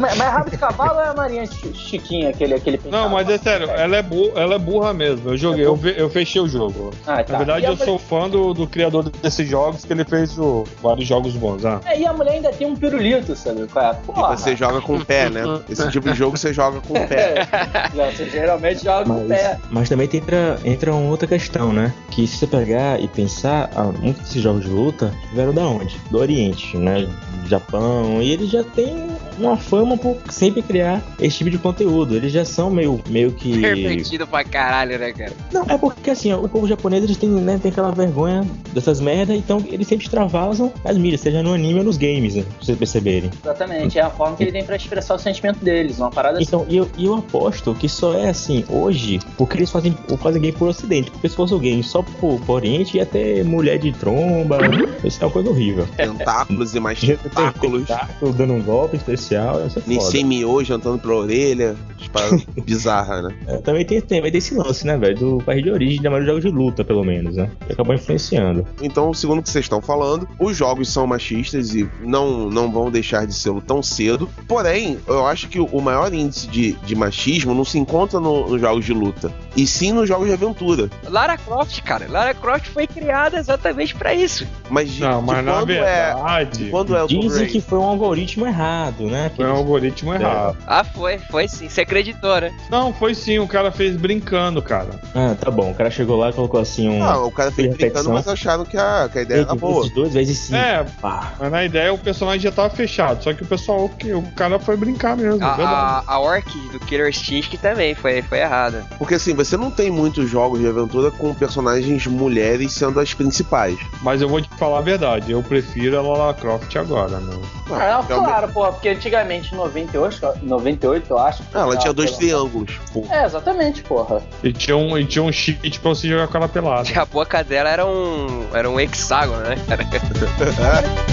[0.00, 3.38] mas mas rabo de cavalo é a Marinha Chi- Chiquinha, aquele, aquele Não, mas é
[3.38, 5.30] sério, ela é, bu ela é burra mesmo.
[5.30, 6.90] Eu joguei, eu, ve- eu fechei o jogo.
[7.06, 7.32] Ah, tá.
[7.32, 10.64] Na verdade, E eu sou fã do, do criador desses jogos, que ele fez o-
[10.82, 11.64] vários jogos bons.
[11.64, 11.80] Ah.
[11.86, 13.66] É, e a mulher ainda tem um pirulito, sabe?
[13.72, 13.90] Qual é?
[13.92, 14.36] E Porra.
[14.36, 15.42] você joga com o pé, né?
[15.68, 17.46] Esse tipo de jogo você joga com o pé.
[17.94, 19.58] Já, você geralmente joga com o pé.
[19.64, 21.92] Mas, mas também entra, entra uma outra questão, né?
[22.10, 25.96] Que se você pegar e pensar, ah, muitos desses jogos de luta vieram da onde?
[26.10, 27.08] Do Oriente, né?
[27.46, 28.22] Japão.
[28.22, 29.11] E eles já têm
[29.42, 32.16] uma fama por sempre criar esse tipo de conteúdo.
[32.16, 33.60] Eles já são meio, meio que.
[33.60, 35.32] Pervertido pra caralho, né, cara?
[35.52, 39.00] Não, é porque assim, ó, o povo japonês eles têm, né, tem aquela vergonha dessas
[39.00, 42.42] merdas, então eles sempre extravasam as mídias, seja no anime ou nos games, né?
[42.42, 43.30] Pra vocês perceberem.
[43.42, 46.46] Exatamente, é a forma que ele tem pra expressar o sentimento deles, uma parada assim.
[46.46, 50.56] Então, e eu, eu aposto que só é assim hoje porque eles fazem, fazem game
[50.56, 51.10] por ocidente.
[51.10, 54.58] Porque se fosse o game só por, por oriente, ia ter mulher de tromba.
[55.04, 55.86] Isso é uma coisa horrível.
[55.96, 57.86] Tentáculos e mais tentáculos.
[57.88, 58.98] tentáculo dando um golpe
[59.32, 59.86] ia ser foda.
[59.86, 61.76] Nisei Mio jantando pra orelha.
[62.12, 63.34] Paradas bizarra, né?
[63.46, 65.16] É, também tem, tem, esse lance, né, velho?
[65.16, 67.48] Do país de origem da maioria dos jogos de luta, pelo menos, né?
[67.66, 68.66] Que acabou influenciando.
[68.82, 72.90] Então, segundo o que vocês estão falando, os jogos são machistas e não, não vão
[72.90, 74.28] deixar de ser tão cedo.
[74.48, 78.60] Porém, eu acho que o maior índice de, de machismo não se encontra no- nos
[78.60, 80.90] jogos de luta, e sim nos jogos de aventura.
[81.08, 82.06] Lara Croft, cara.
[82.10, 84.46] Lara Croft foi criada exatamente pra isso.
[84.68, 85.74] Mas de, Não, mas quando é.
[86.14, 89.11] verdade, de Quando é o Tomb Dizem que foi um algoritmo errado, né?
[89.30, 90.56] Que foi um algoritmo errado.
[90.66, 91.68] Ah, foi, foi sim.
[91.68, 92.52] Você acreditou, né?
[92.70, 94.90] Não, foi sim, o cara fez brincando, cara.
[95.14, 95.70] Ah, tá bom.
[95.70, 96.98] O cara chegou lá e colocou assim um.
[96.98, 99.80] Não, o cara fez brincando, mas acharam que a, que a ideia era boa.
[99.82, 100.58] Vezes dois, vezes cinco.
[100.58, 101.32] É, Pá.
[101.38, 104.58] mas na ideia o personagem já tava fechado, só que o pessoal, que o cara
[104.58, 106.04] foi brincar mesmo, A, verdade.
[106.06, 108.84] a, a Orc do Killer Instinct também foi, foi errada.
[108.98, 113.78] Porque assim, você não tem muitos jogos de aventura com personagens mulheres sendo as principais.
[114.02, 117.36] Mas eu vou te falar a verdade, eu prefiro a Lara Croft agora, né?
[117.70, 121.42] Ah, realmente- claro, porra, porque antigamente, em 98, 98 eu acho.
[121.52, 122.78] Ah, ela tinha dois triângulos.
[122.92, 123.16] Porra.
[123.16, 124.22] É, exatamente, porra.
[124.42, 126.88] E tinha um, e tinha um cheat pra você jogar com ela pelada.
[126.88, 129.56] E a boca dela era um, era um hexágono, né?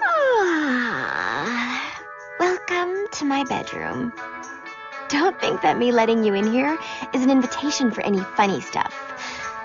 [0.00, 1.92] Ah,
[2.40, 4.12] welcome to my bedroom.
[5.08, 6.78] Don't think that me letting you in here
[7.14, 8.94] is an invitation for any funny stuff.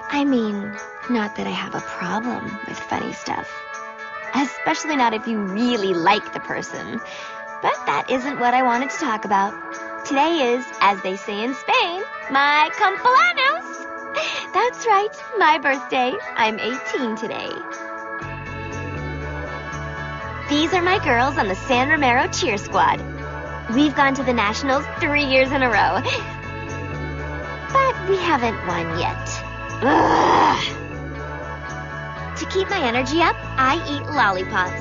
[0.09, 0.73] I mean,
[1.09, 3.51] not that I have a problem with funny stuff.
[4.33, 7.01] Especially not if you really like the person.
[7.61, 10.05] But that isn't what I wanted to talk about.
[10.05, 14.53] Today is, as they say in Spain, my cumpleaños.
[14.53, 16.13] That's right, my birthday.
[16.35, 17.49] I'm 18 today.
[20.49, 23.12] These are my girls on the San Romero cheer squad.
[23.73, 25.99] We've gone to the Nationals three years in a row.
[27.73, 29.17] But we haven't won yet.
[29.81, 30.63] Ugh.
[32.37, 34.79] To keep my energy up, I eat lollipops.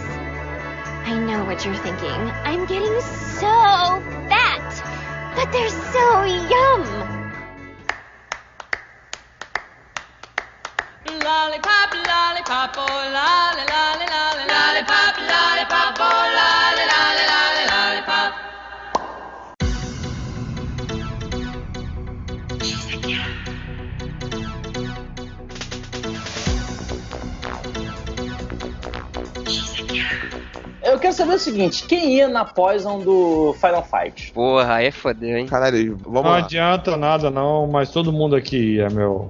[1.09, 2.21] I know what you're thinking.
[2.45, 3.01] I'm getting
[3.41, 3.49] so
[4.29, 4.69] fat,
[5.37, 6.85] but they're so yum.
[11.25, 16.22] Lollipop, lollipop, oh lolly, lolly, lolly, lollipop, lollipop, oh
[31.13, 34.33] quero saber o seguinte: quem ia na Poison do Final Fight?
[34.33, 35.47] Porra, aí é fodeu, hein?
[35.47, 36.39] Caralho, vamos Não lá.
[36.39, 39.29] adianta nada não, mas todo mundo aqui ia, meu.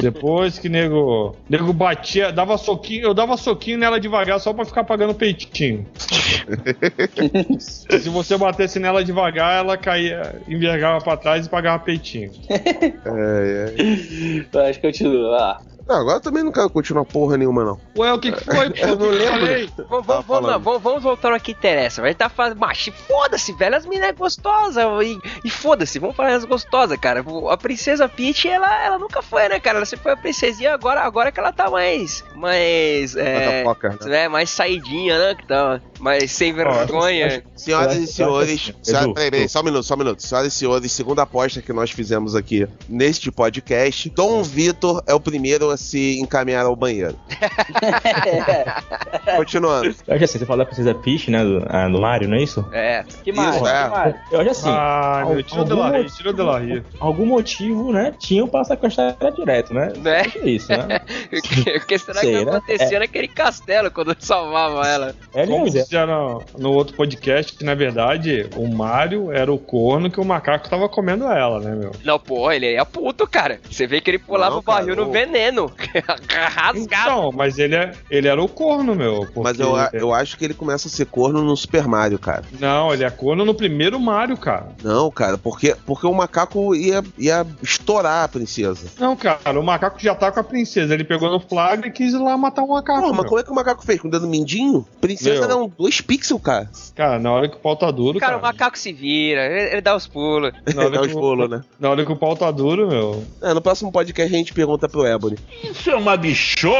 [0.00, 4.84] Depois que nego, nego batia, dava soquinho, eu dava soquinho nela devagar só pra ficar
[4.84, 5.86] pagando peitinho.
[7.58, 12.30] Se você batesse nela devagar, ela caía, envergava pra trás e pagava peitinho.
[13.04, 14.44] É, é.
[14.52, 15.58] Mas continua.
[15.86, 17.80] Não, agora eu também não quero continuar porra nenhuma, não.
[17.96, 18.72] Ué, o que, que foi?
[18.76, 19.86] Eu não lembro.
[19.88, 22.00] Vamos, Tá vamos, vamos, voltar ao que interessa.
[22.00, 23.76] Vai estar falando, macho, foda-se, velho.
[23.76, 27.24] As meninas é gostosa e, e foda-se, vamos falar as gostosas, cara.
[27.50, 29.78] A princesa Peach, ela, ela nunca foi, né, cara?
[29.78, 32.24] Ela sempre foi a princesinha, agora, agora que ela tá mais.
[32.34, 33.16] Mais.
[33.16, 34.24] É, né?
[34.24, 35.34] é, mais saidinha, né?
[35.34, 37.44] Que tá mais sem vergonha.
[37.54, 40.20] Senhoras e senhores, senhora- peraí, peraí, só um minuto, só um minuto.
[40.20, 45.20] Senhoras e senhores, segunda aposta que nós fizemos aqui neste podcast, Dom Vitor é o
[45.20, 47.16] primeiro a se encaminhar ao banheiro.
[49.36, 49.94] Continuando.
[50.06, 51.44] Eu acho assim, você falou da Princesa Peach, né?
[51.44, 52.64] Do, ah, do Mario, não é isso?
[52.72, 53.04] É.
[53.22, 53.56] Que mais?
[53.56, 53.84] Isso, é.
[53.84, 54.14] Que mais?
[54.32, 54.68] Eu acho assim.
[54.68, 56.84] Ah, meu, tira algum ria, tira.
[56.98, 58.12] Algum motivo, né?
[58.18, 59.92] Tinham pra sequestrar ela direto, né?
[59.98, 60.22] Né?
[60.42, 61.00] É isso, né?
[61.82, 62.50] O que será que Sei, né?
[62.56, 65.14] acontecia naquele castelo quando salvava ela?
[65.34, 70.10] É, Como já no, no outro podcast que, na verdade, o Mario era o corno
[70.10, 71.92] que o macaco tava comendo ela, né, meu?
[72.04, 73.60] Não, pô, ele é puto, cara.
[73.70, 75.70] Você vê que ele pulava não, o barril no veneno.
[76.28, 76.78] Rasgado.
[76.78, 79.20] Então, mas ele, é, ele era o corno, meu.
[79.26, 79.40] Porque...
[79.40, 82.44] Mas eu, eu acho que ele começa a ser corno no Super Mario, cara.
[82.58, 84.68] Não, ele é corno no primeiro Mario, cara.
[84.82, 88.86] Não, cara, porque, porque o macaco ia, ia estourar a princesa.
[88.98, 90.94] Não, cara, o macaco já tá com a princesa.
[90.94, 93.02] Ele pegou no flagra e quis ir lá matar o macaco.
[93.02, 94.00] Pô, mas como é que o macaco fez?
[94.00, 94.86] Com o dedo mindinho?
[95.00, 95.58] Princesa meu.
[95.58, 96.70] não 2 pixels, cara.
[96.94, 98.20] Cara, na hora que o pau tá duro.
[98.20, 100.52] Cara, cara o macaco se vira, ele, ele dá os pulos.
[100.74, 101.64] Na hora dá os pulos, né?
[101.80, 103.24] Na hora que o pau tá duro, meu.
[103.42, 105.36] É, no próximo podcast a gente pergunta pro Ebony.
[105.64, 106.72] Isso é uma bichona!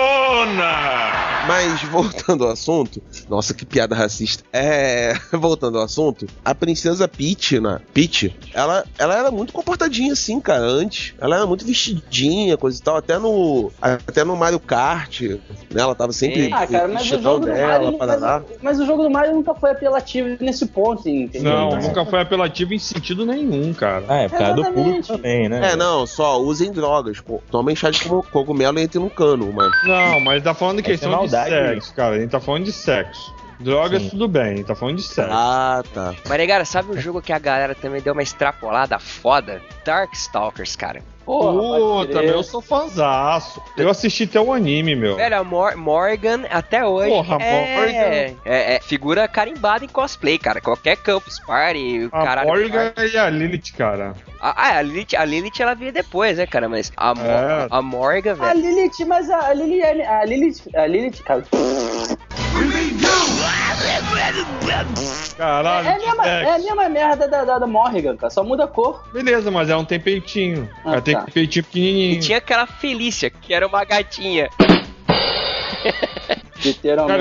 [1.49, 3.03] Mas voltando ao assunto.
[3.29, 4.45] Nossa, que piada racista.
[4.53, 5.15] É.
[5.33, 7.81] Voltando ao assunto, a princesa Peach, né?
[7.93, 11.15] Peach, ela, ela era muito comportadinha assim, cara, antes.
[11.21, 12.97] Ela era muito vestidinha, coisa e tal.
[12.97, 13.73] Até no.
[13.81, 15.39] Até no Mario Kart, né?
[15.75, 16.53] Ela tava sempre.
[16.53, 19.55] Ah, cara, mas o jogo dela, do Mario, mas, mas o jogo do Mario nunca
[19.55, 21.53] foi apelativo nesse ponto, entendeu?
[21.53, 24.05] Não, Mas- nunca foi apelativo em sentido nenhum, cara.
[24.09, 25.73] Ah, é por causa do público também, né?
[25.73, 27.41] É, não, só usem drogas, pô.
[27.51, 29.71] tomem chá de co- cogumelo e entrem no cano, mano.
[29.85, 32.17] Não, mas tá falando de Essa é questão de sexo, cara.
[32.17, 33.35] A gente tá falando de sexo.
[33.63, 34.11] Drogas, Sim.
[34.11, 35.31] tudo bem, a tá falando de sexo.
[35.33, 36.15] Ah, tá.
[36.29, 39.61] Mas, negara, sabe um jogo que a galera também deu uma extrapolada foda?
[39.85, 41.01] Darkstalkers, cara.
[41.25, 41.53] Porra,
[42.07, 43.63] Puta, meu, eu sou fãzaço.
[43.77, 45.15] Eu assisti até o anime, meu.
[45.15, 48.39] Velho, a Mor- Morgan até hoje Porra, é, Morgan.
[48.45, 50.61] é, é figura carimbada em cosplay, cara.
[50.61, 52.49] Qualquer Campus Party, o A caralho.
[52.49, 54.15] Morgan e a Lilith, cara.
[54.41, 56.69] Ah, a Lilith, a Lilith ela veio depois, né, cara?
[56.69, 57.69] Mas a, Mo- É.
[57.71, 58.61] a Morgan, A velho.
[58.61, 61.45] Lilith, mas a a Lilith, a Lilith, a Lilith, cara,
[65.37, 68.65] Caralho, é a mesma, é a mesma merda da, da, da Morrigan, cara, só muda
[68.65, 69.03] a cor.
[69.13, 70.69] Beleza, mas ela não tem peitinho.
[70.85, 71.27] Ah, ela tem tá.
[71.33, 72.15] peitinho pequenininho.
[72.15, 74.49] E tinha aquela Felícia, que era uma gatinha.
[76.63, 76.69] Cara,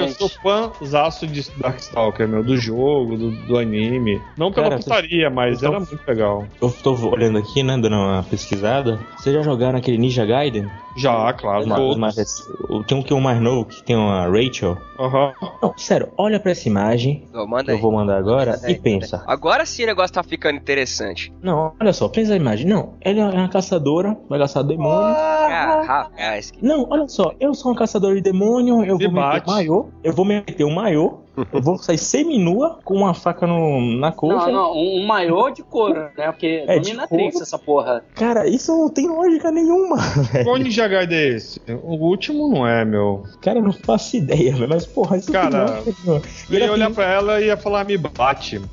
[0.02, 0.14] eu Literalmente.
[0.14, 4.22] sou fãzaço de Darkstalker, meu, do jogo, do, do anime.
[4.38, 6.46] Não pela Cara, putaria, mas então- era muito legal.
[6.62, 9.00] Eu tô olhando aqui, né, dando uma pesquisada.
[9.18, 10.70] Vocês já jogaram aquele Ninja Gaiden?
[10.98, 11.62] Já, claro.
[11.62, 11.98] Os ma- os todos.
[11.98, 12.28] mais rec-
[12.70, 14.78] o- tem um que é o mais novo, que tem uma Rachel.
[15.00, 15.32] Aham.
[15.62, 19.24] Não, sério, olha pra essa imagem que eu vou mandar agora aí, e pensa.
[19.26, 21.34] Agora sim o negócio tá ficando interessante.
[21.42, 22.68] Não, olha só, pensa a imagem.
[22.68, 25.16] Não, ela é uma caçadora, vai caçar demônio.
[25.16, 25.82] Porra!
[25.82, 29.48] Rapaz, Não, olha só, eu sou um caçador de demônio, eu Se vou bate.
[29.50, 31.20] o maiô, eu vou meter o maiô,
[31.54, 34.48] eu vou sair seminua com uma faca no, na coxa.
[34.48, 36.32] Não, não, um, um maiô de couro, né?
[36.32, 38.04] Porque É, dominatrix essa porra.
[38.16, 39.98] Cara, isso não tem lógica nenhuma.
[40.44, 41.60] Qual Ninja Gaiden é esse?
[41.84, 43.24] O último não é, meu.
[43.42, 44.70] Cara, eu não faço ideia, velho.
[44.70, 46.22] Mas, porra, isso Cara, não tem lógica nenhuma.
[46.50, 48.62] E Eu ia olhar que- pra ela e ia falar, me bate.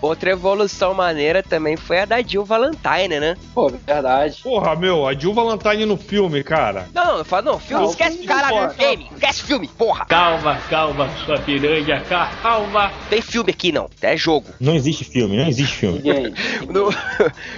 [0.00, 3.36] Outra evolução maneira também foi a da Jill Valentine, né?
[3.54, 4.40] Pô, verdade.
[4.42, 6.88] Porra, meu, a Jill Valentine no filme, cara.
[6.94, 10.04] Não, não, eu falo, não, filme, Não, esquece filme, caralho, game, esquece filme, porra.
[10.06, 12.02] Calma, calma, sua piranha,
[12.42, 12.92] calma.
[13.08, 14.46] Tem filme aqui não, é jogo.
[14.60, 16.00] Não existe filme, não existe filme.
[16.70, 16.90] No,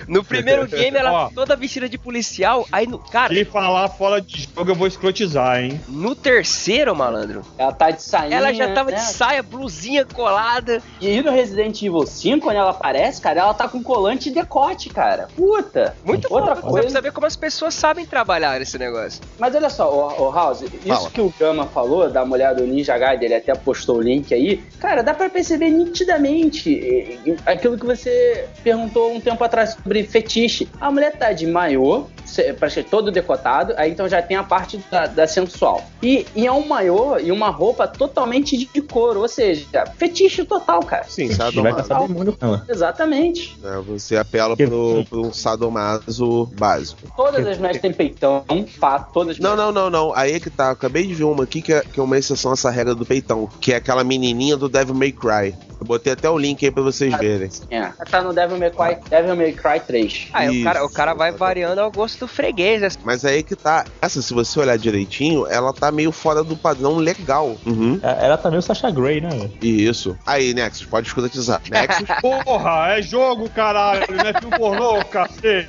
[0.09, 1.31] no primeiro game ela Ó.
[1.35, 5.62] toda vestida de policial, aí no, cara, Quem falar fora de jogo eu vou escrotizar,
[5.62, 5.81] hein?
[5.88, 8.37] no terceiro, malandro, Ela tá de sainha.
[8.37, 8.96] ela já tava né?
[8.96, 10.83] de saia, blusinha colada.
[11.00, 14.88] E no Resident Evil 5, quando ela aparece, cara, ela tá com colante e decote,
[14.90, 15.29] cara.
[15.37, 15.95] Puta.
[16.05, 16.83] Muito Outra foda, coisa.
[16.83, 19.21] pra saber como as pessoas sabem trabalhar nesse negócio.
[19.38, 21.11] Mas olha só, o, House, isso Fala.
[21.11, 24.59] que o Gama falou da mulher do Ninja Gaiden, ele até postou o link aí,
[24.79, 30.68] cara, dá pra perceber nitidamente aquilo que você perguntou um tempo atrás sobre fetiche.
[30.81, 34.82] A mulher tá de maiô, se- praticamente todo decotado, aí então já tem a parte
[34.90, 35.85] da, da sensual.
[36.02, 40.80] E, e é um maiô e uma roupa totalmente de couro, ou seja, fetiche total,
[40.82, 41.04] cara.
[41.04, 41.88] Sim, sadomaso.
[41.88, 42.64] demônio ela.
[42.68, 43.56] Exatamente.
[43.62, 43.82] né?
[43.87, 47.00] Você apela pro, pro sadomaso básico.
[47.16, 48.44] Todas as mulheres têm peitão,
[48.78, 50.12] fato, todas as Não, não, não, não.
[50.14, 50.70] Aí é que tá.
[50.70, 53.04] Acabei de ver uma aqui que é, que é uma exceção a essa regra do
[53.04, 53.48] peitão.
[53.61, 55.54] Que é aquela menininha do Devil May Cry.
[55.80, 57.50] Eu botei até o link aí pra vocês verem.
[57.68, 60.28] É, tá no Devil May Cry, Devil May Cry 3.
[60.32, 60.64] Aí o Isso.
[60.64, 62.80] cara, o cara vai variando ao gosto do freguês.
[62.80, 62.88] né?
[63.04, 63.85] Mas aí é que tá.
[64.00, 67.56] Essa, se você olhar direitinho, ela tá meio fora do padrão legal.
[67.66, 67.98] Uhum.
[68.02, 69.52] Ela tá meio Sasha Grey, né, velho?
[69.61, 70.16] Isso.
[70.24, 71.61] Aí, Nexus, pode escrotizar.
[71.68, 75.68] Nexus, Porra, é jogo, caralho, não é filme pornô, cacete.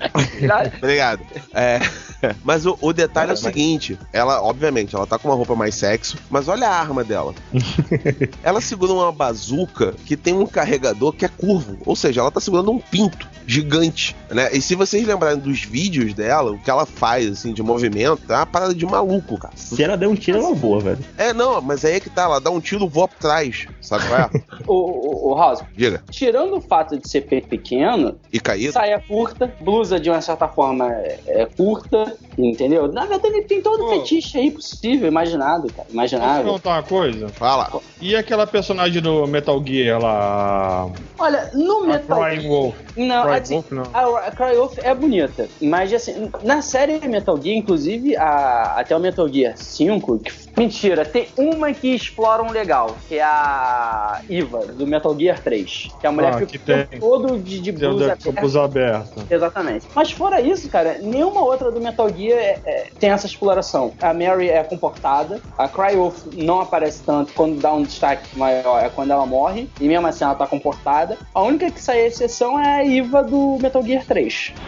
[0.78, 1.22] obrigado.
[1.54, 1.80] É.
[2.44, 5.76] Mas o, o detalhe é o seguinte: ela, obviamente, ela tá com uma roupa mais
[5.76, 7.34] sexy, mas olha a arma dela.
[8.42, 11.78] ela segura uma bazuca que tem um carregador que é curvo.
[11.86, 14.50] Ou seja, ela tá segurando um pinto gigante, né?
[14.54, 18.36] E se vocês lembrarem dos vídeos dela, o que ela faz, assim, de movimento, é
[18.36, 19.54] uma parada de maluco, cara.
[19.56, 21.00] Se ela der um tiro, ela voa, velho.
[21.18, 24.06] É, não, mas aí é que tá, ela dá um tiro, voa pra trás, sabe
[24.08, 24.30] qual é?
[24.68, 26.04] O, o, o House, Diga.
[26.10, 28.74] tirando o fato de ser pequeno, E caído?
[28.74, 32.92] saia curta, blusa de uma certa forma é, é curta, entendeu?
[32.92, 36.44] Na verdade, ele tem todo o fetiche aí possível, imaginado, cara, Posso imaginável.
[36.44, 37.30] perguntar uma coisa?
[37.30, 37.70] Fala.
[38.04, 40.90] E aquela personagem do Metal Gear lá?
[41.18, 42.76] Olha, no A Metal Crying Wolf.
[42.98, 43.84] Não, Cry assim, Wolf, não.
[43.94, 48.94] a, a Cry Wolf é bonita, mas assim, na série Metal Gear, inclusive a, até
[48.96, 54.60] o Metal Gear 5, que- mentira, tem uma que exploram legal, que é a Iva,
[54.68, 56.86] do Metal Gear 3, que é a mulher Ah, que que tem.
[57.00, 59.26] todo de, de blusa de capuz aberto.
[59.30, 59.88] Exatamente.
[59.96, 63.94] Mas fora isso, cara, nenhuma outra do Metal Gear é- é- tem essa exploração.
[64.02, 68.90] A Mary é comportada, a Cryolf não aparece tanto, quando dá um destaque maior é
[68.90, 71.18] quando ela morre, e mesmo assim ela tá comportada.
[71.34, 74.54] A única que sai exceção é a Iva do Metal Gear 3.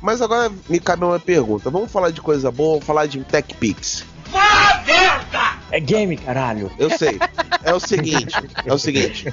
[0.00, 1.70] Mas agora me cabe uma pergunta.
[1.70, 4.04] Vamos falar de coisa boa, vamos falar de Tech Pix.
[5.70, 6.70] É game, caralho.
[6.78, 7.18] Eu sei.
[7.64, 9.32] É o seguinte, é o seguinte.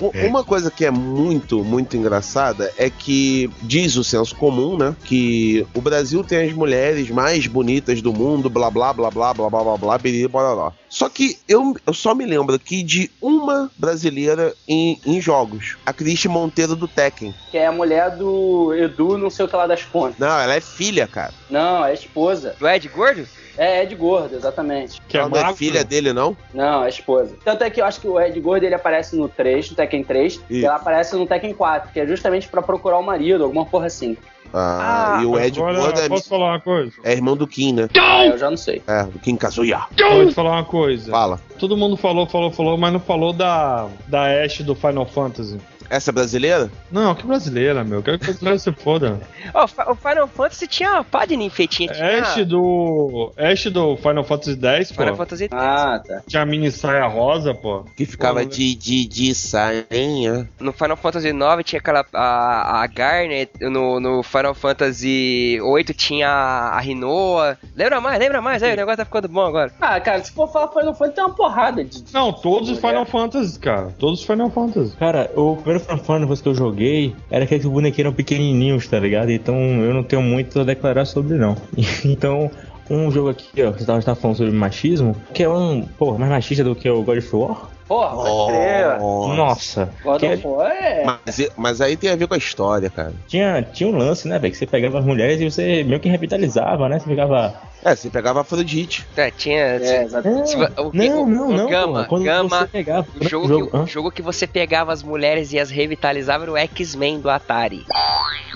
[0.00, 4.94] U- Uma coisa que é muito, muito engraçada é que diz o senso comum, né?
[5.04, 9.48] Que o Brasil tem as mulheres mais bonitas do mundo, blá blá blá blá blá
[9.50, 10.72] blá blá blá, biriri, bororó.
[10.88, 15.76] Só que eu, eu só me lembro aqui de uma brasileira em, em jogos.
[15.84, 17.34] A Cristi Monteiro do Tekken.
[17.50, 20.18] Que é a mulher do Edu, não sei o que lá das contas.
[20.18, 21.32] Não, ela é filha, cara.
[21.50, 22.54] Não, é esposa.
[22.58, 23.26] Do Ed Gordo?
[23.58, 25.00] É, Ed Gordo, exatamente.
[25.08, 25.55] Que é é magro.
[25.56, 26.36] Filha dele, não?
[26.52, 27.34] Não, é esposa.
[27.44, 30.04] Tanto é que eu acho que o Ed Gordo ele aparece no 3, no Tekken
[30.04, 33.64] 3, e ela aparece no Tekken 4, que é justamente pra procurar o marido, alguma
[33.64, 34.16] porra assim.
[34.54, 36.92] Ah, Ah, e o Ed Agora, Gordo é, posso falar uma coisa?
[37.02, 37.88] é irmão do Kim, né?
[37.98, 38.80] Ah, eu já não sei.
[38.86, 39.80] É, do Kim Kazuya.
[39.98, 41.10] Pode falar uma coisa.
[41.10, 41.40] Fala.
[41.58, 45.58] Todo mundo falou, falou, falou, mas não falou da, da Ashe do Final Fantasy.
[45.90, 46.70] Essa é brasileira?
[46.90, 48.02] Não, que brasileira, meu.
[48.02, 49.20] Quero que brasileira se foda.
[49.54, 51.92] Ó, o Fi- o Final Fantasy tinha uma pá de ninfeitinha.
[51.92, 53.32] Tinha Ashe do.
[53.36, 55.02] Ashe do Final Fantasy X, pô.
[55.02, 56.22] Final Fantasy Ah, tá.
[56.26, 57.84] Tinha a mini saia rosa, pô.
[57.96, 60.48] Que ficava Pô, de, de, de sainha.
[60.60, 62.04] No Final Fantasy IX tinha aquela.
[62.12, 63.50] A, a Garnet.
[63.60, 67.58] No, no Final Fantasy VIII tinha a Rinoa.
[67.76, 68.62] Lembra mais, lembra mais.
[68.62, 69.72] Aí, o negócio tá ficando bom agora.
[69.80, 72.04] Ah, cara, se for falar Final Fantasy, tem uma porrada de.
[72.12, 73.94] Não, todos os Final Fantasy, cara.
[73.98, 74.96] Todos os Final Fantasy.
[74.96, 78.98] Cara, o primeiro Fantasy que eu joguei era aquele que os bonequinhos eram pequenininhos, tá
[78.98, 79.30] ligado?
[79.30, 81.56] Então eu não tenho muito a declarar sobre, não.
[82.04, 82.50] então,
[82.88, 86.30] um jogo aqui, ó, que você tava, falando sobre machismo, que é um, porra, mais
[86.30, 87.75] machista do que o God of War.
[87.88, 88.98] Porra, crer.
[89.36, 89.88] Nossa.
[90.02, 91.04] God Que- of War é.
[91.04, 93.12] Mas, mas aí tem a ver com a história, cara.
[93.28, 94.52] tinha, tinha um lance, né, velho?
[94.52, 96.98] Que você pegava as mulheres e você meio que revitalizava, né?
[96.98, 97.54] Você ficava.
[97.84, 99.06] É, você pegava a Afrodite.
[99.16, 99.60] É, tinha.
[99.60, 100.50] É, exatamente.
[100.50, 101.68] se vo- o que- Não, o- não, o não.
[101.68, 102.18] Gama, pô.
[102.18, 103.06] Gama, você pegava.
[103.20, 106.56] o jogo, jogo- que, jogo que você pegava as mulheres e as revitalizava era o
[106.56, 107.84] X-Men do Atari.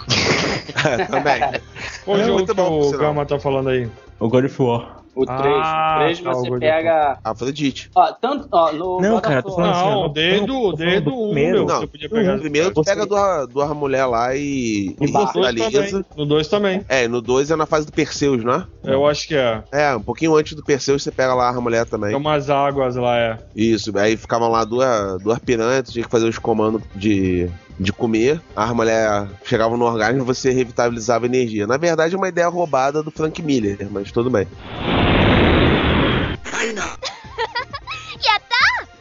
[1.08, 1.60] Também.
[2.04, 2.98] Qual É jogo muito que bom, por o.
[2.98, 3.88] Gama tá falando aí?
[4.18, 4.99] O God of War.
[5.14, 5.42] O 3.
[5.58, 7.18] Ah, o 3 tá, o você pega.
[7.24, 7.90] Afrodite.
[7.94, 8.48] Ó, tanto.
[8.52, 10.76] Ó, no Não, God cara, of tô War- falando assim, Não, desde tô o falando
[10.78, 11.56] desde do o 1, primeiro.
[11.58, 12.38] meu, Não, você podia pegar.
[12.38, 14.40] Primeiro tu Você- pega duas, duas mulher lá e.
[14.40, 15.06] E e.
[15.06, 15.70] No 2 finaliza.
[15.82, 16.04] também.
[16.16, 16.84] No 2 também.
[16.88, 18.66] É, no 2 é na fase do Perseus, não é?
[18.84, 19.62] Eu acho que é.
[19.72, 22.10] É, um pouquinho antes do Perseus você pega lá a mulher também.
[22.10, 23.38] Tem umas águas lá, é.
[23.54, 27.48] Isso, aí ficavam lá duas, duas piranhas, tu tinha que fazer os comandos de,
[27.80, 28.40] de comer.
[28.54, 31.66] As mulheres chegavam no organismo e você revitalizava a energia.
[31.66, 34.46] Na verdade é uma ideia roubada do Frank Miller, mas tudo bem.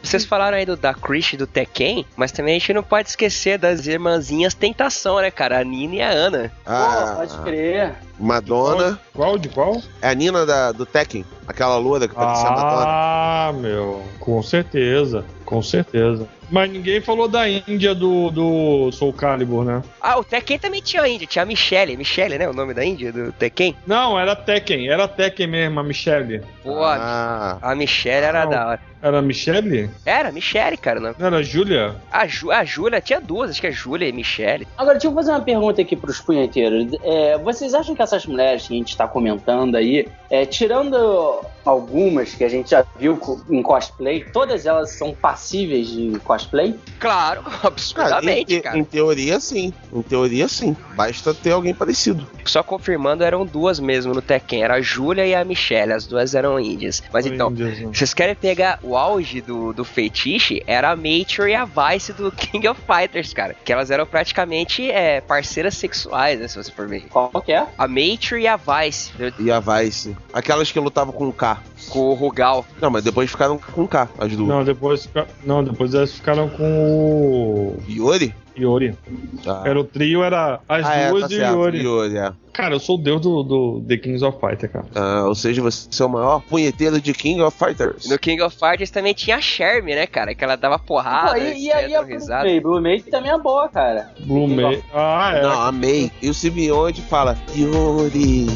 [0.02, 3.10] Vocês falaram aí do da Krish e do Tekken, mas também a gente não pode
[3.10, 5.60] esquecer das irmãzinhas Tentação, né, cara?
[5.60, 6.50] A Nina e a Ana.
[6.64, 7.94] Pô, Ah, pode crer.
[8.18, 8.98] Madonna.
[9.14, 9.38] Qual?
[9.38, 9.80] De qual?
[10.02, 12.84] É a Nina da, do Tekken, aquela loura que parecia a Madonna.
[12.88, 14.02] Ah, meu.
[14.18, 15.24] Com certeza.
[15.44, 16.26] Com certeza.
[16.50, 19.82] Mas ninguém falou da Índia do, do Soul Calibur, né?
[20.00, 21.96] Ah, o Tekken também tinha a Índia, tinha a Michelle.
[21.96, 22.48] Michelle, né?
[22.48, 23.76] O nome da Índia do Tekken?
[23.86, 24.88] Não, era Tekken.
[24.88, 26.42] Era Tekken mesmo, a Michelle.
[26.62, 28.50] Pô, a- Ah, a Michelle era Não.
[28.50, 28.80] da hora.
[29.02, 29.88] Era a Michelle?
[30.04, 31.00] Era, Michelle, cara.
[31.00, 31.14] Não.
[31.18, 31.94] Era a Júlia?
[32.12, 34.66] A, Ju, a Júlia tinha duas, acho que é Júlia e Michelle.
[34.76, 36.92] Agora, deixa eu fazer uma pergunta aqui pros punheteiros.
[37.02, 42.34] É, vocês acham que essas mulheres que a gente tá comentando aí, é, tirando algumas
[42.34, 43.18] que a gente já viu
[43.50, 46.74] em cosplay, todas elas são passíveis de cosplay?
[46.98, 48.78] Claro, cara, em, absurdamente, em- cara.
[48.78, 49.72] em teoria sim.
[49.92, 50.76] Em teoria sim.
[50.94, 52.26] Basta ter alguém parecido.
[52.44, 54.62] Só confirmando, eram duas mesmo no Tekken.
[54.62, 57.02] Era a Júlia e a Michelle, as duas eram índias.
[57.12, 57.90] Mas então, Índias, né?
[57.92, 60.54] vocês querem pegar o auge do, do feitiço?
[60.66, 63.54] Era a Mature e a Vice do King of Fighters, cara.
[63.64, 66.48] Que elas eram praticamente é, parceiras sexuais, né?
[66.48, 67.02] Se você for ver.
[67.08, 67.66] Qual que é?
[67.76, 70.16] A Mature e a Vice, E a Vice.
[70.32, 71.59] Aquelas que lutavam com o K.
[71.88, 72.64] com o Rugal.
[72.80, 74.48] Não, mas depois ficaram com K, as duas.
[74.48, 75.08] Não, depois,
[75.44, 78.34] não, depois elas ficaram com o Yori?
[78.58, 78.94] Yori.
[79.46, 79.62] Ah.
[79.64, 81.82] Era o trio, era as Ah, é, duas tá e o certo, Yori.
[81.82, 82.32] Yori, é.
[82.52, 84.84] Cara, eu sou o deus do, do The Kings of Fighter, cara.
[84.94, 88.06] Ah, ou seja, você é o maior punheteiro de King of Fighters.
[88.10, 90.34] No King of Fighters também tinha a Shermie, né, cara?
[90.34, 92.02] Que ela dava porrada, Pô, e, e aí a.
[92.02, 92.60] Blue May?
[92.60, 94.10] Blue May também é boa, cara.
[94.20, 94.82] Blue May.
[94.92, 95.42] Ah, é.
[95.42, 96.10] Não, amei.
[96.20, 98.46] E o Simeone fala, Yori.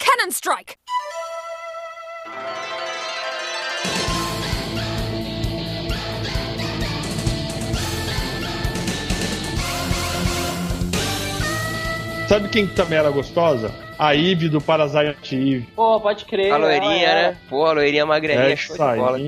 [0.00, 0.76] Cannon strike!
[12.28, 13.89] Sabe quem que também era gostosa?
[14.02, 15.68] A Eve do Parasite Eve.
[15.76, 16.50] Pô, pode crer.
[16.50, 17.30] A loirinha, ela é.
[17.32, 17.36] né?
[17.50, 19.18] Pô, a loirinha magrelinha, É, show de bola.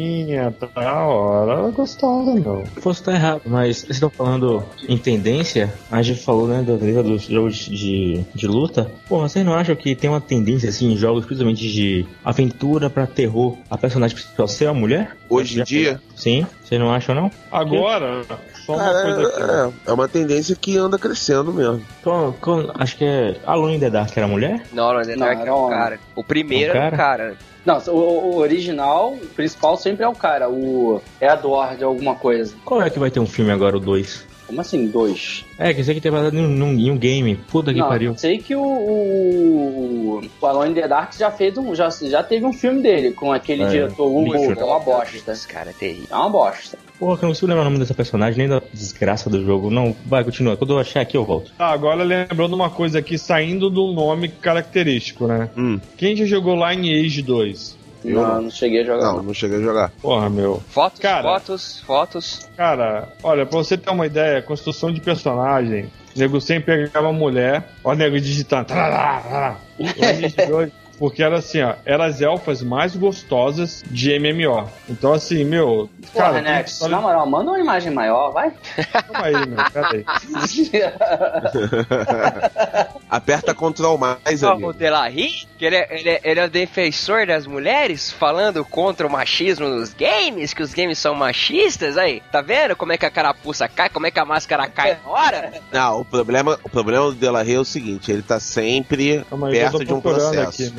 [0.59, 1.53] tá da hora.
[1.53, 2.65] Ela é gostosa, meu.
[2.83, 5.71] Posso estar errado, mas vocês estão falando em tendência?
[5.91, 8.91] A gente falou, né, da beleza dos jogos de, de luta.
[9.07, 13.07] Pô, vocês não acham que tem uma tendência, assim, em jogos principalmente de aventura pra
[13.07, 15.17] terror, a personagem principal ser uma mulher?
[15.29, 16.01] Hoje em dia?
[16.17, 17.31] Sim, vocês não acham, não?
[17.51, 18.23] Agora,
[18.65, 19.43] só uma Cara, coisa aqui.
[19.87, 21.83] é, é uma tendência que anda crescendo mesmo.
[22.03, 22.35] Qual-
[22.79, 24.62] acho que é Alone in the Dark era mulher?
[24.73, 25.79] Não, in the Não, Dark o homem.
[25.79, 26.01] cara.
[26.15, 27.37] O primeiro É um era o cara.
[27.65, 30.49] Não, o, o original, o principal sempre é o cara.
[30.51, 32.55] O Edward alguma coisa.
[32.65, 34.27] Qual é que vai ter um filme agora, o 2?
[34.53, 35.47] Como assim, dois?
[35.59, 37.37] É, que isso aqui tem baseado em, um- em um game.
[37.51, 38.15] Puta que Não, pariu.
[38.19, 41.75] sei que o, o, o Alone in the Dark já fez um.
[41.75, 45.33] Já, já teve um filme dele com aquele É, diretor Hugo, que é uma bosta.
[45.33, 46.07] Esse cara é terrível.
[46.11, 46.79] É uma bosta.
[46.99, 49.71] Porra, que eu não consigo lembrar o nome dessa personagem, nem da desgraça do jogo.
[49.71, 50.57] Não, vai, continua.
[50.57, 51.51] Quando eu achar aqui, eu volto.
[51.57, 55.49] Tá, agora lembrando uma coisa aqui, saindo do nome característico, né?
[55.57, 55.81] Hum.
[55.97, 57.79] Quem já jogou Lineage 2?
[58.05, 58.43] Eu não, não.
[58.43, 59.05] não cheguei a jogar.
[59.05, 59.91] Não, não cheguei a jogar.
[60.01, 60.63] Porra, meu.
[60.69, 61.23] Fotos, Cara.
[61.23, 62.51] fotos, fotos.
[62.57, 67.19] Cara, olha, pra você ter uma ideia, construção de personagem, o nego sempre pegava uma
[67.19, 68.67] mulher, ó, o nego digitando.
[68.67, 69.57] tarará, tarará.
[69.79, 74.69] Lineage 2, Porque era assim, ó, eram as elfas mais gostosas de MMO.
[74.89, 75.89] Então, assim, meu.
[76.13, 78.53] Porra, cara, Nex, história- na moral, manda uma imagem maior, vai.
[78.93, 80.05] Calma aí, meu, pera aí.
[83.11, 84.73] Aperta Ctrl mais, Ó, o amigo.
[84.73, 89.11] Delarry, que ele é, ele, é, ele é o defensor das mulheres, falando contra o
[89.11, 93.11] machismo nos games, que os games são machistas, aí, tá vendo como é que a
[93.11, 95.53] carapuça cai, como é que a máscara cai na hora?
[95.73, 99.85] Não, o problema, o problema do Delarey é o seguinte, ele tá sempre aí perto
[99.85, 100.65] de um processo.
[100.65, 100.71] aqui,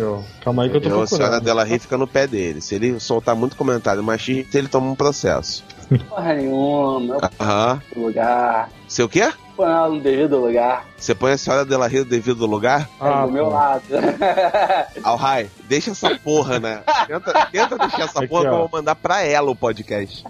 [0.41, 1.04] Calma aí que eu tô Entendeu?
[1.04, 1.45] a senhora procurando.
[1.45, 2.62] Delarey fica no pé dele.
[2.62, 5.64] Se ele soltar muito comentário machista, ele toma um processo.
[6.10, 7.82] Porra nenhuma, meu Aham.
[7.95, 8.70] lugar.
[8.88, 9.32] Seu quê?
[9.56, 10.86] Põe ela no devido lugar.
[10.97, 12.89] Você põe a senhora Della Rio no devido lugar?
[12.99, 13.84] É do meu lado.
[15.04, 16.82] Al Rai, deixa essa porra, né?
[17.08, 20.24] Tenta, tenta deixar essa Aqui, porra que eu vou mandar pra ela o podcast.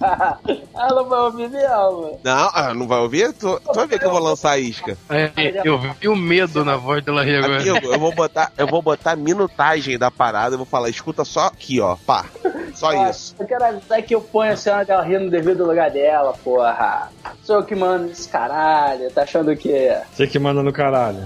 [0.75, 2.19] ela vai ouvir não, mano.
[2.23, 3.31] Não, ah, não vai ouvir?
[3.33, 4.97] Tu, tu vai ver que eu vou lançar a isca.
[5.09, 5.31] É,
[5.63, 7.61] eu vi o medo na voz dela Rio agora.
[7.61, 11.23] Amigo, eu vou botar, eu vou botar a minutagem da parada, eu vou falar, escuta
[11.23, 11.95] só aqui, ó.
[12.05, 12.25] Pá.
[12.73, 13.35] Só isso.
[13.39, 17.09] Eu quero avisar que eu ponho a senhora dela rir no devido lugar dela, porra.
[17.43, 19.95] Sou eu que mando esse caralho, tá achando o quê?
[20.11, 21.23] Você que manda no caralho.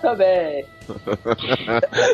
[0.00, 0.64] Também.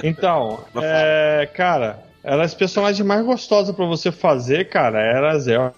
[0.02, 4.98] Então, é, cara, eram as personagens mais gostosas pra você fazer, cara.
[5.00, 5.72] Eram as el-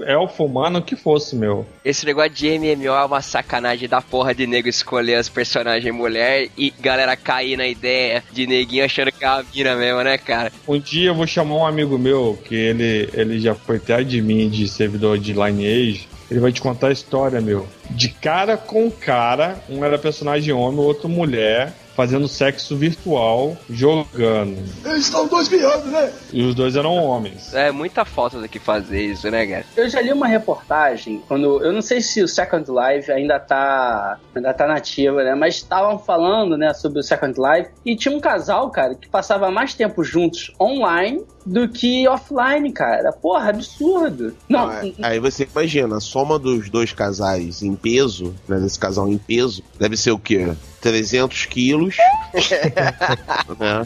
[0.00, 1.66] elfo, humano, o que fosse, meu.
[1.84, 6.48] Esse negócio de MMO é uma sacanagem da porra de nego escolher as personagens mulher
[6.56, 10.50] e galera cair na ideia de neguinho achando que é a mina mesmo, né, cara?
[10.66, 14.48] Um dia eu vou chamar um amigo meu, que ele, ele já foi até admin
[14.48, 16.08] de servidor de Lineage.
[16.30, 17.66] Ele vai te contar a história, meu.
[17.90, 24.56] De cara com cara, um era personagem homem, o outro mulher, fazendo sexo virtual, jogando.
[24.84, 26.12] Eles estão dois piando, né?
[26.32, 27.52] E os dois eram homens.
[27.54, 29.64] É muita falta do que fazer isso, né, cara?
[29.76, 31.62] Eu já li uma reportagem, quando.
[31.62, 34.18] Eu não sei se o Second Life ainda tá.
[34.34, 35.34] ainda tá nativa, né?
[35.34, 37.70] Mas estavam falando, né, sobre o Second Life.
[37.84, 43.12] E tinha um casal, cara, que passava mais tempo juntos online do que offline, cara.
[43.12, 44.34] Porra, absurdo.
[44.48, 49.08] Não, Ah, Aí você imagina, a soma dos dois casais em peso, né, desse casal
[49.08, 50.52] em peso, deve ser o quê?
[50.80, 51.96] 300 quilos.
[53.58, 53.82] né?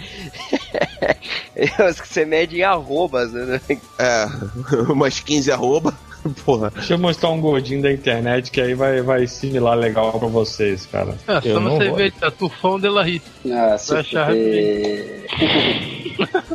[1.88, 3.61] Os que você mede em arrobas, né?
[3.99, 4.26] É,
[4.88, 5.95] umas 15 arroba.
[6.45, 6.70] Porra.
[6.70, 10.86] Deixa eu mostrar um gordinho da internet que aí vai, vai assimilar legal pra vocês,
[10.86, 11.14] cara.
[11.28, 13.28] É, só Eu não você ver Tatufão de la Rita.
[13.53, 14.30] Ah, se achar.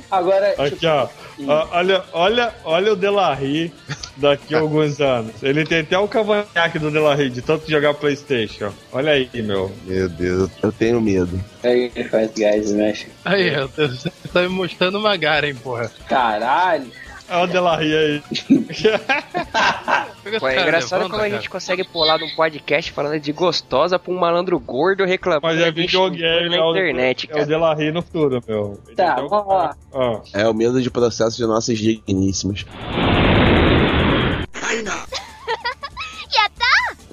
[0.10, 1.08] Agora, Aqui, ó.
[1.48, 3.74] Ó, Olha, olha, olha o Delarry
[4.18, 5.42] daqui a alguns anos.
[5.42, 8.72] Ele tem até o cavanhaque do Delarry, de tanto jogar Playstation.
[8.92, 9.72] Olha aí, meu.
[9.86, 11.40] Meu Deus, eu tenho medo.
[11.64, 13.08] Aí, faz guys, mexe.
[13.24, 15.92] Aí, eu tô- você tá me mostrando uma Garen, porra.
[16.08, 16.92] Caralho.
[17.32, 18.24] Olha o Delarry aí.
[20.40, 24.18] Pô, é engraçado como a gente consegue pular num podcast falando de gostosa pra um
[24.18, 27.46] malandro gordo reclamando Mas é de videogame, na é o, internet, é o cara.
[27.46, 28.80] Delarry no futuro, meu.
[28.96, 29.76] Tá, o- vamos lá.
[29.92, 30.22] Ó.
[30.34, 32.66] É o medo de processo de nossas digníssimas.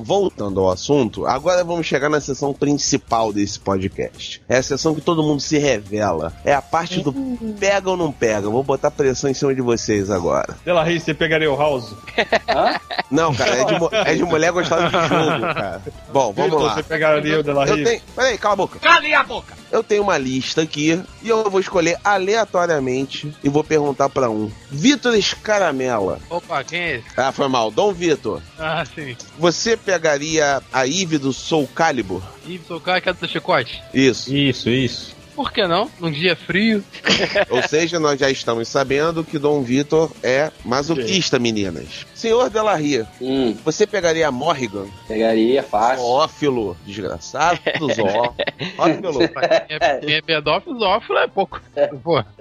[0.07, 4.41] Voltando ao assunto, agora vamos chegar na sessão principal desse podcast.
[4.49, 6.33] É a sessão que todo mundo se revela.
[6.45, 7.13] É a parte do
[7.59, 8.49] pega ou não pega.
[8.49, 10.57] Vou botar pressão em cima de vocês agora.
[10.65, 11.93] Delarry, você pegaria o House?
[13.11, 15.83] Não, cara, é de, é de mulher gostar de jogo, cara.
[16.13, 16.75] Bom, vamos Vitor, lá.
[16.75, 17.71] Você pegaria o Delarry?
[17.71, 18.03] Eu tenho.
[18.15, 18.79] Peraí, cala a boca.
[18.81, 19.55] Cale a boca!
[19.71, 24.51] Eu tenho uma lista aqui e eu vou escolher aleatoriamente e vou perguntar pra um.
[24.71, 26.21] Vitor Escaramela.
[26.31, 27.07] Opa, quem é esse?
[27.17, 27.71] Ah, foi mal.
[27.71, 28.41] Dom Vitor.
[28.59, 29.17] Ah, sim.
[29.39, 32.23] Você pegaria a Eve do Soul Calibur?
[32.47, 33.83] Ih, tocar que é do chicote.
[33.93, 34.35] Isso.
[34.35, 35.16] Isso, isso.
[35.37, 35.89] Por que não?
[36.01, 36.83] Num dia frio.
[37.51, 42.07] Ou seja, nós já estamos sabendo que Dom Vitor é masoquista, meninas.
[42.15, 44.87] Senhor Delarria, Hum, você pegaria a Morrigan?
[45.07, 46.03] pegaria, fácil.
[46.05, 47.61] Zoófilo, desgraçado,
[47.95, 48.33] zoó.
[48.77, 49.29] Zoófilo.
[49.69, 51.61] Quem é, quem é pedófilo, zófilo é pouco.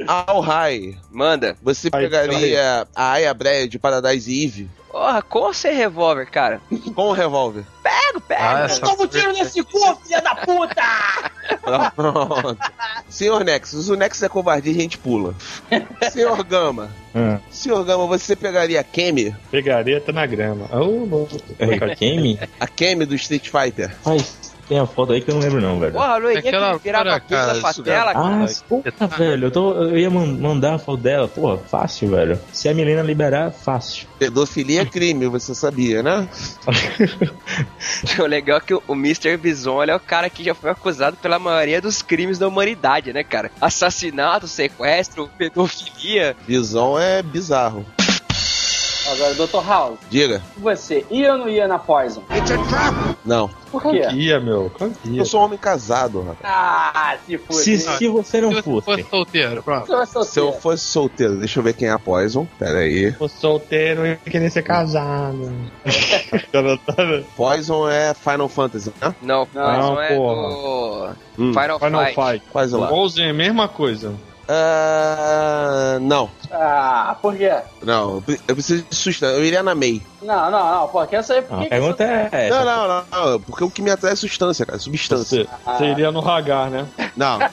[0.07, 1.57] Al Rai, Manda.
[1.61, 6.61] você pegaria a Aya Breia de Paradise Eve Porra, com ou sem revólver, cara?
[6.95, 7.65] com o revólver?
[7.83, 8.41] Pego, pego.
[8.41, 10.81] Ah, essa- Toma um tiro nesse cu, filha da puta!
[11.93, 12.57] Pronto.
[13.09, 15.35] Senhor Nexus, o Nexus é covardia e a gente pula.
[16.13, 19.35] Senhor Gama, Ah, Senhor Gama, você pegaria a Kemi?
[19.51, 20.65] Pegaria tá na grama.
[20.73, 21.35] Louco.
[21.59, 22.39] é Kemi?
[22.57, 23.93] A Kemi do Street Fighter?
[24.05, 25.93] Mas tem a foto aí que eu não lembro não, velho.
[25.93, 28.47] Porra, a loirinha Aquela que virava cara, pra tela, Ah, cara.
[28.69, 32.39] porra, velho, eu, tô, eu ia man- mandar a foto dela, porra, fácil, velho.
[32.53, 34.07] Se a Milena liberar, fácil.
[34.19, 36.27] Pedofilia é crime, você sabia, né?
[38.19, 39.35] O legal é que o o Mr.
[39.37, 43.11] Bison ele é o cara que já foi acusado pela maioria dos crimes da humanidade,
[43.11, 43.51] né, cara?
[43.59, 46.35] Assassinato, sequestro, pedofilia.
[46.47, 47.85] Bison é bizarro.
[49.07, 49.67] Agora, Dr.
[49.67, 50.41] House, Diga.
[50.57, 52.23] você ia ou não ia na Poison?
[53.23, 53.49] Não.
[53.71, 54.07] Por quê?
[54.09, 54.71] que ia, meu.
[54.75, 55.21] Claro ia.
[55.21, 56.37] Eu sou um homem casado, rapaz.
[56.43, 57.63] Ah, se fuder.
[57.63, 58.85] Se, se você não se fosse.
[58.85, 59.85] fosse solteiro, pronto.
[59.87, 60.61] Você vai Se eu solteiro.
[60.61, 62.47] fosse solteiro, deixa eu ver quem é a Poison.
[62.57, 63.11] Pera aí.
[63.13, 65.51] Tô solteiro e querer ser casado.
[67.35, 69.13] Poison é Final Fantasy, né?
[69.21, 71.17] Não, Não, não é porra.
[71.37, 71.53] do Hum.
[71.53, 72.15] Final, Final Fight.
[72.31, 72.45] Fight.
[72.51, 72.87] Quase lá.
[72.87, 74.13] Igualzinho, é a mesma coisa.
[74.47, 76.29] Ah, não.
[76.51, 77.51] Ah, por quê?
[77.83, 79.35] Não, eu pre- eu preciso de substância.
[79.35, 80.01] Eu iria na MEI.
[80.21, 80.87] Não, não, não.
[80.87, 82.63] Pô, quero saber por A que que pergunta é essa.
[82.63, 83.39] Não, não, não, não.
[83.41, 84.79] Porque o que me atrai é substância, cara.
[84.79, 85.45] Substância.
[85.45, 86.87] Você, você iria no Hagar, né?
[87.15, 87.39] Não.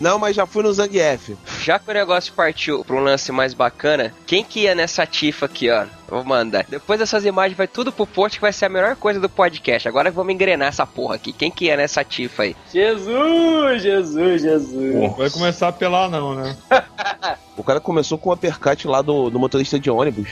[0.00, 1.36] Não, mas já fui no Zangief.
[1.60, 5.46] já que o negócio partiu pra um lance mais bacana, quem que ia nessa tifa
[5.46, 5.86] aqui, ó?
[6.08, 6.64] Vou mandar.
[6.68, 9.86] Depois dessas imagens vai tudo pro post que vai ser a melhor coisa do podcast.
[9.88, 11.32] Agora vamos engrenar essa porra aqui.
[11.32, 12.56] Quem que ia nessa tifa aí?
[12.72, 15.16] Jesus, Jesus, Jesus.
[15.16, 16.56] Vai começar a pelar, não, né?
[17.56, 20.28] O cara começou com o uppercut lá do, do motorista de ônibus.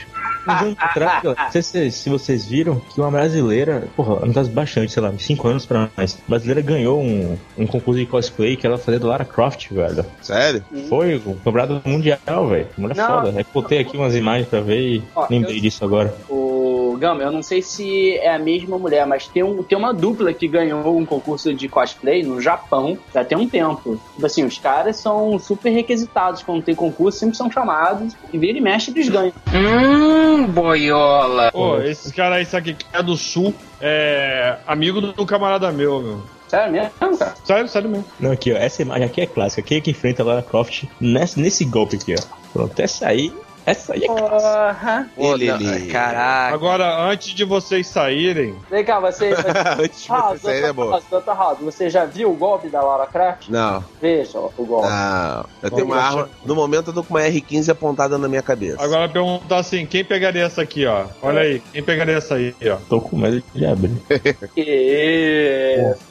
[0.77, 5.03] Atrás, não sei se, se vocês viram que uma brasileira, porra, não faz bastante, sei
[5.03, 8.77] lá, uns 5 anos pra mais, brasileira ganhou um, um concurso de cosplay que ela
[8.77, 10.05] fazia do Lara Croft, velho.
[10.21, 10.63] Sério?
[10.87, 12.67] Foi um cobrado mundial, velho.
[12.77, 13.07] Mulher Não.
[13.07, 13.33] foda.
[13.37, 16.15] Aí botei aqui umas imagens pra ver e Ó, lembrei eu- disso agora.
[16.29, 19.93] O Gama, eu não sei se é a mesma mulher, mas tem, um, tem uma
[19.93, 23.99] dupla que ganhou um concurso de cosplay no Japão já tem um tempo.
[24.13, 28.57] Tipo assim, os caras são super requisitados quando tem concurso, sempre são chamados e vira
[28.57, 29.33] e mexe eles ganham.
[29.53, 31.51] Hum, boiola.
[31.51, 36.21] Pô, esses caras aí, sabe que é do sul, é amigo do camarada meu, meu.
[36.47, 37.35] Sério mesmo, cara?
[37.43, 38.05] Sério, sério mesmo.
[38.19, 39.61] Não, aqui, ó, essa imagem aqui é clássica.
[39.61, 42.37] Quem é que enfrenta a Lara Croft nesse, nesse golpe aqui, ó.
[42.53, 43.33] Pronto, essa aí,
[43.67, 45.09] essa aí é Porra.
[45.17, 45.87] Não, ele.
[45.91, 46.55] Caraca.
[46.55, 49.33] Agora, antes de vocês saírem, Vem cá, você.
[49.77, 51.37] Antes de House, você sair, é Dr.
[51.37, 53.49] House, você já viu o golpe da Lara Croft?
[53.49, 54.87] Não, Veja o golpe.
[54.87, 55.45] não.
[55.61, 56.29] Eu tenho uma arma.
[56.45, 58.81] No momento eu tô com uma R15 apontada na minha cabeça.
[58.81, 61.05] agora perguntar assim, quem pegaria essa aqui, ó?
[61.21, 62.77] Olha aí, quem pegaria essa aí, ó?
[62.87, 63.91] Tô com medo de abrir.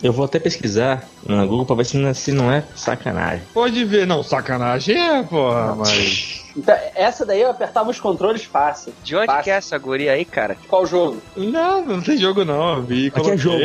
[0.02, 3.42] Eu vou até pesquisar na Google pra ver se não é, se não é sacanagem.
[3.54, 6.45] Pode ver, não, sacanagem é, porra, mas...
[6.57, 8.92] Então, essa daí eu apertava os controles fácil.
[9.04, 9.44] De onde Fácil.
[9.44, 10.57] que é essa guria aí, cara?
[10.68, 11.20] Qual jogo?
[11.36, 13.64] Não, não tem jogo não, vi, Aqui é jogo.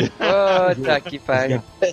[0.76, 1.64] Puta que pariu.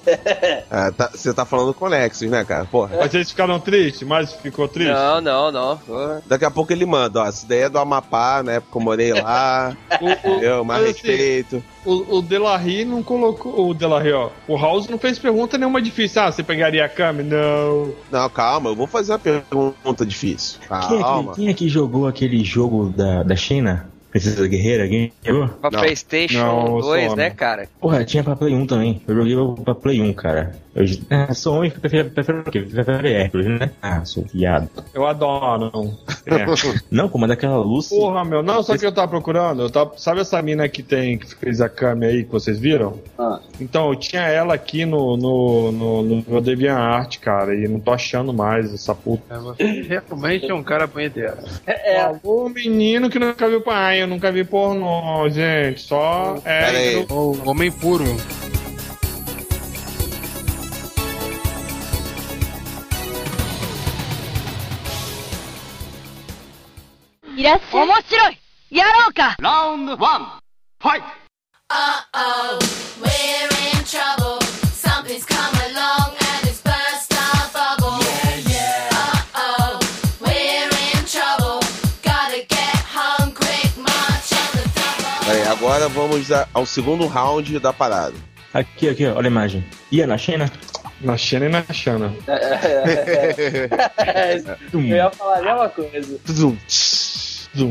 [0.71, 2.65] Ah, tá- Você tá falando com o Nexus, né, cara?
[2.67, 2.97] Porra.
[2.99, 4.07] Mas vocês ficaram tristes?
[4.07, 4.93] Mas ficou triste?
[4.93, 5.81] Não, não, não.
[6.27, 7.27] Daqui a pouco ele manda, ó.
[7.27, 9.77] Essa ideia é do Amapá, na época eu morei lá.
[10.01, 10.65] O, o, Entendeu?
[10.65, 11.65] Mais mas assim, respeito.
[11.89, 13.71] O, o Delarry não colocou.
[13.71, 14.31] O Delarry, ó.
[14.47, 16.21] O House não fez pergunta nenhuma difícil.
[16.21, 17.23] Ah, você pegaria a Kami?
[17.23, 17.93] Não.
[18.11, 20.61] Não, calma, eu vou fazer uma pergunta difícil.
[20.61, 21.35] Quem é, que, Calma.
[21.35, 23.89] quem é que jogou aquele jogo da, da China?
[24.11, 24.85] Princesa Guerreira?
[24.85, 25.49] Alguém jogou?
[25.49, 25.81] Pra Não.
[25.81, 27.17] PlayStation Não, eu sou 2, homem.
[27.17, 27.69] né, cara?
[27.81, 29.03] Porra, tinha pra Play 1 também.
[29.07, 30.55] Eu joguei pra Play 1, cara.
[30.75, 32.61] Eu é, sou homem que prefere, prefere o quê?
[32.61, 33.71] Prefere Hércules, né?
[33.83, 34.69] Ah, sou viado.
[34.95, 35.71] Eu adoro.
[35.75, 35.97] Não.
[36.27, 36.47] É.
[36.91, 37.89] Não, como é daquela luz.
[37.89, 38.43] Porra, meu.
[38.43, 39.63] Não, só que eu tava procurando.
[39.63, 42.99] Eu tava, sabe essa mina que tem, que fez a Kami aí, que vocês viram?
[43.19, 43.41] Ah.
[43.61, 47.91] Então, eu tinha ela aqui no, no, no, no meu DeviantArt, cara, e não tô
[47.93, 49.39] achando mais essa puta.
[49.41, 51.09] Você realmente é um cara banheiro.
[51.67, 55.81] É, O menino que nunca viu pai, eu nunca vi pornô, gente.
[55.81, 56.95] Só aí.
[56.95, 57.07] é.
[57.13, 58.05] O homem puro.
[71.71, 72.59] Uh-oh,
[73.01, 74.08] we're in trouble.
[85.89, 88.15] Agora vamos ao segundo round da parada.
[88.53, 89.65] Aqui, aqui, olha a imagem.
[89.91, 90.51] Ia na China?
[91.01, 92.13] Na Xena e na Xana.
[93.97, 96.19] é, eu ia falar a mesma coisa.
[96.31, 96.57] Zoom.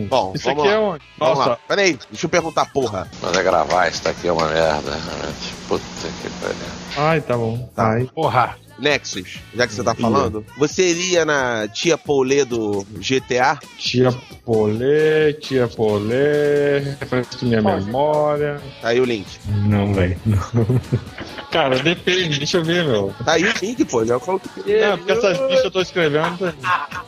[0.07, 0.73] Bom, Isso vamos aqui lá.
[0.73, 1.03] é onde?
[1.17, 1.59] Vamos Nossa, lá.
[1.67, 3.09] Peraí, deixa eu perguntar, porra.
[3.21, 5.53] Mas é gravar, isso daqui é uma merda, realmente.
[5.67, 5.83] Puta
[6.21, 6.57] que pariu.
[6.97, 7.69] ai, tá bom.
[7.75, 7.91] Tá.
[7.91, 8.09] Ai.
[8.13, 8.55] Porra.
[8.79, 13.59] Nexus, já que você tá falando, você iria na tia Paulê do GTA?
[13.77, 14.11] Tia
[14.45, 18.61] Polê, tia Polê, refresca minha memória.
[18.81, 19.27] Tá aí o link.
[19.67, 20.17] Não, velho.
[21.51, 23.13] Cara, depende, deixa eu ver, meu.
[23.23, 24.05] Tá aí o link, pô.
[24.05, 24.79] Já falou que.
[24.79, 26.47] Não, porque essas bichas eu tô escrevendo.
[26.47, 26.53] É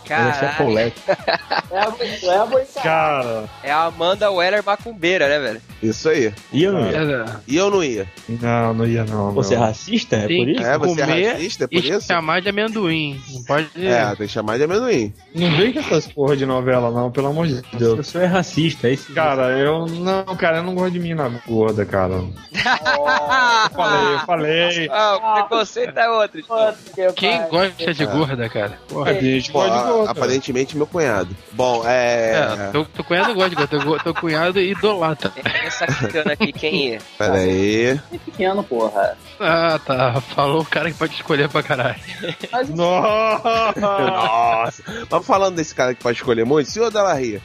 [0.07, 0.57] Caralho.
[0.57, 0.95] polete.
[1.71, 1.93] É a
[2.31, 2.81] é a.
[2.81, 5.61] Cara, É a Amanda Weller macumbeira, né, velho?
[5.83, 6.33] Isso aí.
[6.51, 6.97] E eu não ia.
[6.97, 8.07] É, E eu não ia.
[8.27, 9.31] não, não ia não.
[9.33, 10.15] Você é racista?
[10.15, 10.63] É por isso?
[10.65, 12.07] É, você é racista, é por e isso?
[12.07, 13.19] chamar de amendoim.
[13.31, 13.69] Não pode.
[13.87, 15.13] É, tem que chamar de amendoim.
[15.35, 18.07] Não vem com essas porra de novela, não, pelo amor de Deus.
[18.07, 19.13] Você é racista, é isso?
[19.13, 22.15] Cara, eu não, cara, eu não gosto de mina gorda, cara.
[23.69, 24.89] Eu falei, eu falei.
[24.91, 26.41] Ah, o preconceito é outro.
[27.15, 28.79] Quem gosta de gorda, cara?
[28.87, 29.13] Porra.
[29.13, 30.11] Gente Pô, gosta de gorda.
[30.11, 31.35] aparentemente meu cunhado.
[31.53, 32.31] Bom, é.
[32.31, 33.55] É, teu, teu cunhado gosta de
[33.85, 34.03] gorda.
[34.03, 35.31] Teu, cunhado idolatra.
[35.65, 36.99] Essa quitando aqui, quem é?
[37.17, 37.99] Pera aí.
[38.13, 39.17] É pequeno, porra.
[39.39, 40.21] Ah, tá.
[40.21, 41.99] Falou o cara que pode escolher pra caralho.
[42.51, 43.73] Mas Nossa!
[43.79, 44.83] Nossa.
[45.09, 47.41] Mas falando desse cara que pode escolher muito, senhor Dalarria,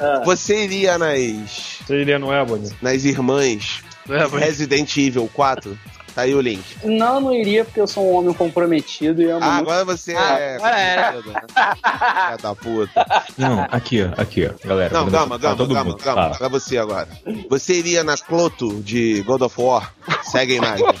[0.00, 0.22] Ah.
[0.24, 1.80] você iria nas.
[1.86, 2.70] Você iria no Ebony?
[2.82, 5.78] nas irmãs É, mas- Resident Evil 4?
[6.14, 6.64] Tá aí o link.
[6.82, 9.70] não, não iria porque eu sou um homem comprometido e amo Ah, muito.
[9.70, 10.56] agora você Ah, é.
[10.56, 11.12] agora é.
[11.12, 13.06] Filha da puta.
[13.36, 14.08] Não, aqui, ó.
[14.22, 14.66] Aqui, ó.
[14.66, 14.94] Galera.
[14.94, 15.96] Não, calma, calma, calma, mundo.
[15.98, 16.30] calma.
[16.30, 17.06] Pra você agora.
[17.50, 19.92] Você iria na Cloto de God of War?
[20.22, 20.86] Segue a imagem.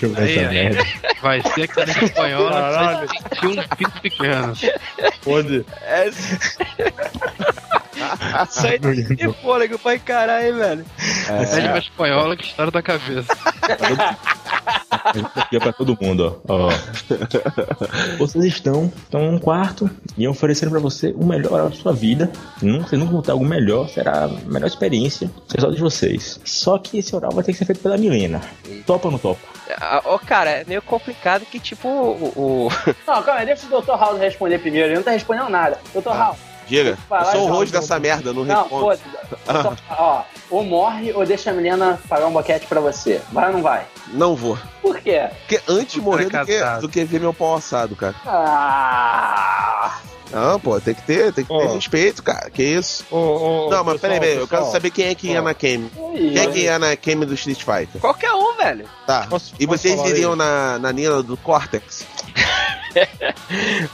[0.00, 0.54] Deixa eu ver Aí, essa aí.
[0.54, 0.84] merda.
[1.22, 3.08] Vai ser aquela espanhola que Caralho.
[3.08, 4.52] sentir um pinto pequeno.
[5.24, 5.66] Pode.
[5.82, 6.10] É...
[8.48, 10.84] Sai de fôlego pra encarar, hein, velho.
[11.26, 13.28] Pede uma espanhola que estoura da cabeça.
[15.34, 16.68] Aqui é pra todo mundo, ó.
[16.68, 16.70] Ó.
[18.18, 22.30] Vocês estão, estão num quarto e oferecendo pra você o melhor da sua vida.
[22.62, 26.40] Nunca, vocês nunca vão ter algo melhor, será a melhor experiência sexual de vocês.
[26.44, 28.40] Só que esse oral vai ter que ser feito pela Milena.
[28.86, 29.57] Topa ou não topa?
[29.80, 32.32] Ah, Ô, cara, é meio complicado que, tipo, o.
[32.36, 32.68] o-
[33.06, 33.90] Não, calma aí, deixa o Dr.
[33.98, 34.88] House responder primeiro.
[34.88, 35.78] Ele não tá respondendo nada.
[35.94, 36.08] Dr.
[36.08, 36.38] House.
[36.66, 38.98] Diga, eu sou o host dessa merda, não Não, respondo.
[38.98, 39.78] Dr.
[39.98, 43.22] ó, ou morre ou deixa a Milena pagar um boquete pra você.
[43.32, 43.86] Vai ou não vai?
[44.08, 44.58] Não vou.
[44.82, 45.30] Por quê?
[45.40, 48.14] Porque antes de morrer do que, do que ver meu pau assado, cara.
[48.26, 49.98] Ah.
[50.30, 51.74] Não, pô, tem que ter, tem que ter Ó.
[51.74, 52.50] respeito, cara.
[52.50, 53.04] Que isso?
[53.10, 53.16] Ô,
[53.66, 55.90] ô, não, mas peraí, peraí, eu quero saber quem é que ia na Kame.
[55.94, 58.00] Quem é que ia na Kame do Street Fighter?
[58.00, 58.86] Qualquer um, velho.
[59.06, 59.26] Tá.
[59.28, 60.38] Posso- e posso vocês iriam aí?
[60.38, 62.04] na, na Nina do Cortex?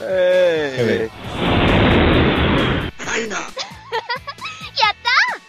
[0.01, 1.09] É.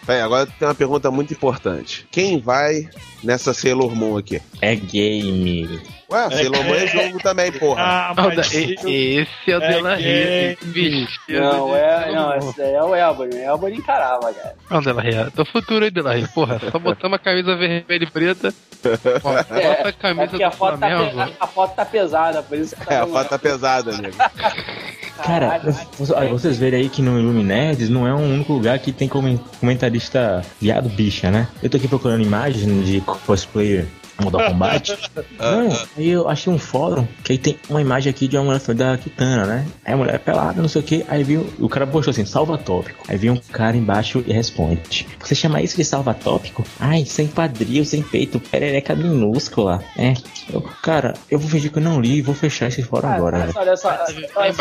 [0.05, 2.07] Peraí, agora tem uma pergunta muito importante.
[2.09, 2.89] Quem vai
[3.21, 4.41] nessa Sailor Moon aqui?
[4.61, 5.81] É game.
[6.09, 7.81] Ué, Sailor Moon é jogo também, porra.
[7.83, 10.57] Ah, Não, mas Esse é o É Dela Ria.
[10.61, 13.35] Vestido Não, é, não, esse daí é o Elbony.
[13.35, 14.55] O Elbony encarava, cara.
[14.69, 15.29] Não, Dela Ria.
[15.35, 16.27] Tô futuro aí, Dela Ria.
[16.33, 18.53] Porra, só botar uma camisa vermelha e preta.
[19.21, 21.09] Bota a É camisa porque a do foto, tá Flamengo.
[21.09, 24.15] pesada, a foto tá pesada, por isso que tá É, a foto tá pesada, amigo.
[25.25, 28.91] Cara, vocês- olha, vocês verem aí que no Illuminerds não é um único lugar que
[28.93, 31.47] tem comen- comentarista viado bicha, né?
[31.61, 33.87] Eu tô aqui procurando imagens de cosplayer
[34.21, 34.97] Mortal Kombat.
[35.39, 38.61] Não, aí eu achei um fórum que aí tem uma imagem aqui de uma mulher
[38.75, 39.65] da Kitana, né?
[39.85, 41.05] Aí a mulher é pelada, não sei o que.
[41.07, 43.03] Aí viu, o cara postou assim, salva tópico.
[43.07, 46.63] Aí vem um cara embaixo e responde: Você chama isso de salva tópico?
[46.79, 49.83] Ai, sem quadril, sem peito, perereca minúscula.
[49.97, 50.13] É.
[50.51, 53.37] Eu, cara, eu vou fingir que eu não li e vou fechar esse fórum agora,
[53.37, 53.89] Olha só, olha só,
[54.35, 54.53] olha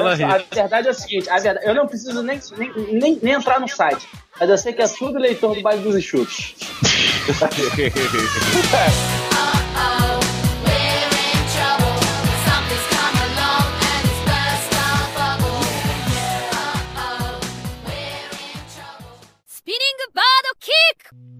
[0.00, 3.18] olha olha a verdade é o seguinte, a verdade, eu não preciso nem, nem, nem,
[3.22, 4.08] nem entrar no site,
[4.42, 6.56] mas eu sei que é tudo leitor do baile dos enxutos.
[9.38, 10.20] Uh-oh,
[10.66, 10.98] we're
[19.76, 21.31] in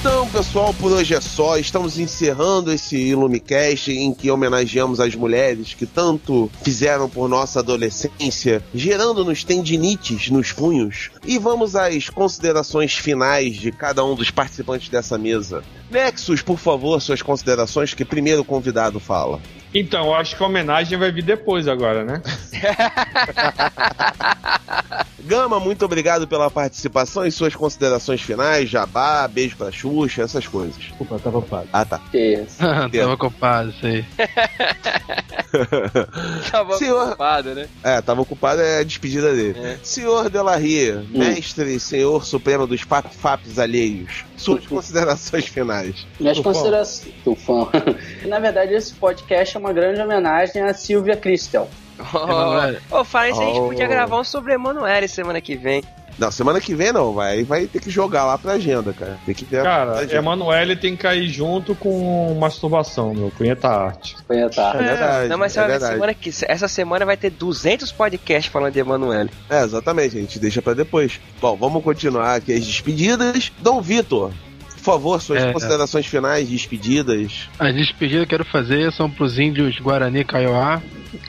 [0.00, 1.58] Então, pessoal, por hoje é só.
[1.58, 8.64] Estamos encerrando esse Illumicast em que homenageamos as mulheres que tanto fizeram por nossa adolescência,
[8.74, 11.10] gerando-nos tendinites nos punhos.
[11.22, 15.62] E vamos às considerações finais de cada um dos participantes dessa mesa.
[15.90, 19.38] Nexus, por favor, suas considerações, que primeiro o convidado fala.
[19.72, 22.20] Então, eu acho que a homenagem vai vir depois agora, né?
[25.22, 30.74] Gama, muito obrigado pela participação e suas considerações finais, jabá, beijo pra Xuxa, essas coisas.
[30.76, 31.68] Desculpa, eu tava ocupado.
[31.72, 32.00] Ah, tá.
[32.10, 32.58] Que isso.
[32.58, 34.04] Tava ocupado, isso aí.
[36.50, 37.66] Tava Senhor- ocupado, né?
[37.82, 39.78] É, tava ocupado, é a despedida dele.
[39.82, 46.06] Senhor Delarria, mestre e senhor supremo dos pap faps alheios, suas considerações finais.
[46.20, 47.12] Minhas considerações.
[47.24, 47.68] Tufão.
[48.26, 51.68] Na verdade, esse podcast é uma grande homenagem a Silvia Cristel.
[51.98, 52.78] Emanuele.
[52.90, 53.68] Ô, fala isso, a gente Oh.
[53.68, 55.82] podia gravar um sobre Emanuele semana que vem.
[56.18, 59.18] Não, semana que vem não, vai, vai ter que jogar lá pra agenda, cara.
[59.24, 60.14] Tem que ver a Cara.
[60.14, 63.30] Emanuele tem que cair junto com masturbação, meu.
[63.30, 64.16] Punheta arte.
[64.26, 64.72] Foi tá.
[64.74, 65.28] É verdade.
[65.28, 65.94] Não, mas é verdade.
[65.94, 69.30] semana que, essa semana vai ter 200 podcasts falando de Emanuele.
[69.48, 71.18] É, exatamente, a gente deixa pra depois.
[71.40, 73.50] Bom, vamos continuar aqui as despedidas.
[73.58, 74.30] Dom Vitor,
[74.80, 75.52] por favor, suas É.
[75.52, 77.48] considerações finais, despedidas.
[77.58, 80.80] As despedidas que eu quero fazer são pros índios Guarani Kaiowá,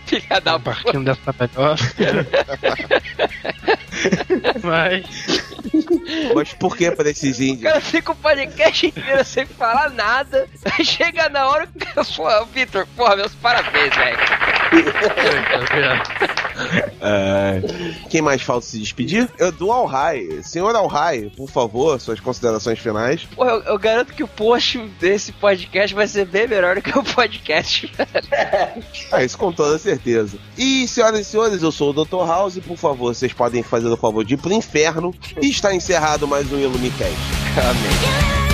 [0.05, 1.75] Filha da partindo dessa melhor.
[4.63, 5.50] Mas
[6.35, 7.63] Mas por que pra esses O índios?
[7.63, 10.47] cara fica o podcast inteiro sem falar nada.
[10.77, 11.81] Aí chega na hora que
[12.15, 14.17] Pô, Vitor, porra, meus parabéns, velho.
[17.01, 17.61] É,
[18.09, 19.27] Quem mais falta se despedir?
[19.37, 20.41] Eu do Alhai.
[20.43, 23.23] Senhor Alhai, por favor, suas considerações finais.
[23.35, 26.97] Pô, eu, eu garanto que o post desse podcast vai ser bem melhor do que
[26.97, 27.91] o podcast.
[29.11, 30.37] Ah, isso com toda certeza.
[30.57, 32.25] E, senhoras e senhores, eu sou o Dr.
[32.27, 32.59] House.
[32.59, 35.13] Por favor, vocês podem fazer o favor de ir pro inferno.
[35.41, 37.15] E está encerrado mais um Illumicast.
[37.57, 38.50] Amém.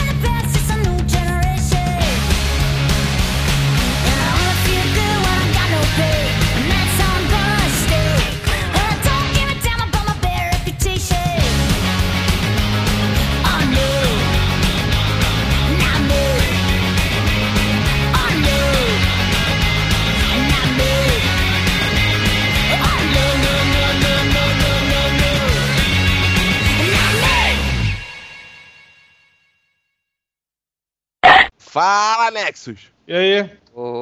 [31.78, 32.92] Fala, Nexus!
[33.08, 33.52] E aí?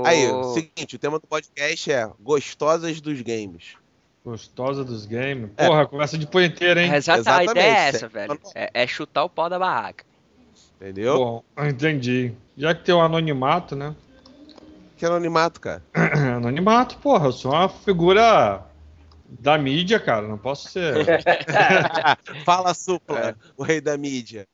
[0.06, 3.76] Aí, o seguinte, o tema do podcast é Gostosas dos Games.
[4.24, 5.50] Gostosa dos games?
[5.58, 6.94] Porra, conversa de punheteiro, hein?
[6.94, 7.96] Exata, a ideia é Exatamente.
[7.96, 8.40] essa, velho.
[8.56, 10.06] É, é chutar o pau da barraca.
[10.80, 11.18] Entendeu?
[11.18, 12.32] Bom, entendi.
[12.56, 13.94] Já que tem o anonimato, né?
[14.96, 15.84] Que anonimato, cara?
[16.38, 18.64] anonimato, porra, eu sou uma figura
[19.28, 20.94] da mídia, cara, não posso ser.
[22.46, 24.48] Fala, Supla, o rei da mídia.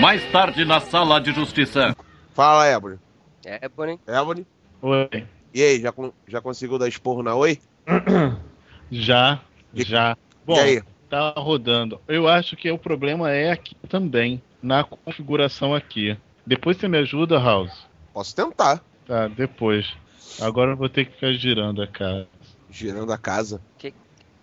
[0.00, 1.96] Mais tarde na sala de justiça.
[2.34, 2.98] Fala, Ebony.
[3.44, 3.60] É.
[3.64, 4.46] Ebony?
[4.82, 5.26] Oi.
[5.54, 5.92] E aí, já,
[6.28, 7.58] já conseguiu dar esporro na Oi?
[8.88, 9.40] Já,
[9.74, 10.16] já.
[10.44, 10.82] Bom, e aí?
[11.10, 12.00] tá rodando.
[12.06, 16.16] Eu acho que o problema é aqui também, na configuração aqui.
[16.46, 17.72] Depois você me ajuda, House?
[18.14, 18.80] Posso tentar.
[19.04, 19.92] Tá, depois.
[20.40, 22.28] Agora eu vou ter que ficar girando a casa.
[22.70, 23.60] Girando a casa.
[23.76, 23.92] Que-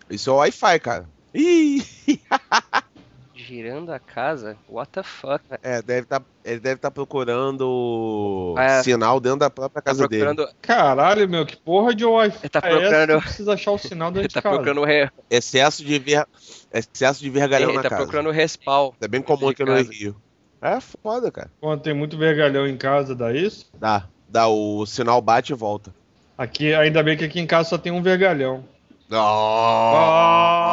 [0.09, 1.05] Isso é o Wi-Fi, cara.
[1.33, 1.81] Ih!
[3.45, 4.55] Girando a casa?
[4.69, 5.43] What the fuck?
[5.61, 8.81] É, deve tá, ele deve estar procurando É.
[8.83, 10.23] sinal dentro da própria casa dele.
[10.25, 13.77] procurando- Caralho, meu, que porra de Wi-Fi Ele tá é procurando- que precisa achar o
[13.77, 14.55] sinal dentro de Tá casa?
[14.55, 15.09] procurando o re...
[15.29, 16.25] Excesso de ver...
[16.73, 18.01] excesso de vergalhão Ele na tá casa.
[18.03, 18.91] procurando o respawn.
[19.01, 19.75] É bem comum de aqui no.
[19.81, 20.15] Rio.
[20.61, 21.51] É foda, cara.
[21.59, 23.69] Quando tem muito vergalhão em casa, dá isso?
[23.77, 24.07] Dá.
[24.29, 25.93] Dá, o sinal bate e volta.
[26.37, 28.63] Aqui, ainda bem que aqui em casa só tem um vergalhão.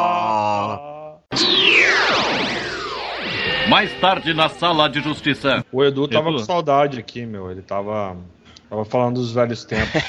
[0.03, 0.87] Ah.
[3.71, 5.65] Mais tarde na sala de justiça.
[5.71, 6.39] O Edu tava Edu?
[6.39, 7.49] com saudade aqui, meu.
[7.49, 8.17] Ele tava.
[8.69, 10.01] Tava falando dos velhos tempos.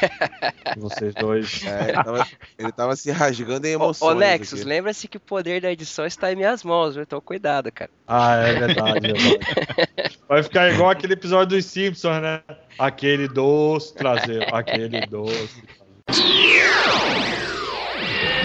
[0.77, 1.63] Vocês dois.
[1.67, 4.17] É, ele, tava, ele tava se rasgando em Ô, emoções.
[4.17, 4.69] ô Nexus, aqui.
[4.69, 7.05] lembra-se que o poder da edição está em minhas mãos, viu?
[7.05, 7.91] Então cuidado, cara.
[8.09, 10.19] Ah, é verdade, é verdade.
[10.29, 12.43] Vai ficar igual aquele episódio dos Simpsons, né?
[12.77, 14.45] Aquele doce traseiro.
[14.53, 15.63] Aquele doce.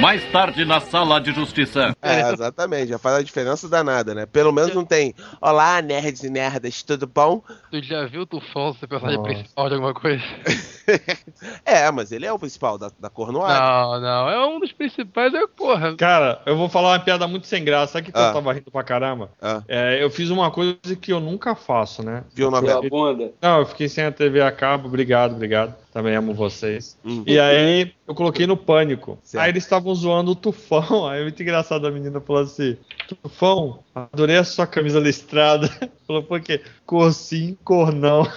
[0.02, 1.96] Mais tarde na sala de justiça.
[2.02, 2.90] É, exatamente.
[2.90, 4.26] Já faz a diferença danada, né?
[4.26, 5.14] Pelo menos não tem.
[5.42, 7.42] Olá, nerds e nerdas, tudo bom?
[7.72, 9.34] Tu já viu o Tufão ser personagem Nossa.
[9.34, 10.24] principal de alguma coisa?
[11.66, 13.60] É, mas ele é o principal da, da Cornoara.
[13.60, 14.30] Não, não.
[14.30, 15.96] É um dos principais, é porra.
[15.98, 17.94] Cara, eu vou falar uma piada muito sem graça.
[17.94, 18.30] Sabe que Ah.
[18.30, 19.30] eu tava rindo pra caramba?
[19.42, 19.62] Ah.
[19.68, 22.24] É, eu fiz uma coisa que eu nunca faço, né?
[22.34, 23.32] Viu na bunda.
[23.42, 25.76] Não, eu fiquei sem a TV a cabo, obrigado, obrigado.
[25.98, 26.96] Também amo vocês.
[27.04, 27.24] Hum.
[27.26, 29.18] E aí eu coloquei no pânico.
[29.24, 29.44] Certo.
[29.44, 31.08] Aí eles estavam zoando o Tufão.
[31.10, 32.78] Aí é muito engraçado a menina falou assim:
[33.08, 35.68] Tufão, adorei a sua camisa listrada.
[36.06, 36.62] Falou, por quê?
[36.86, 38.32] Cor sim, cor não.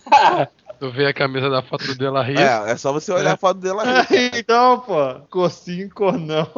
[0.80, 2.40] Tu vê a camisa da foto do Dela Rio.
[2.40, 4.30] É, é só você olhar a foto dela aí.
[4.40, 6.48] então, pô, cor sim, cor não.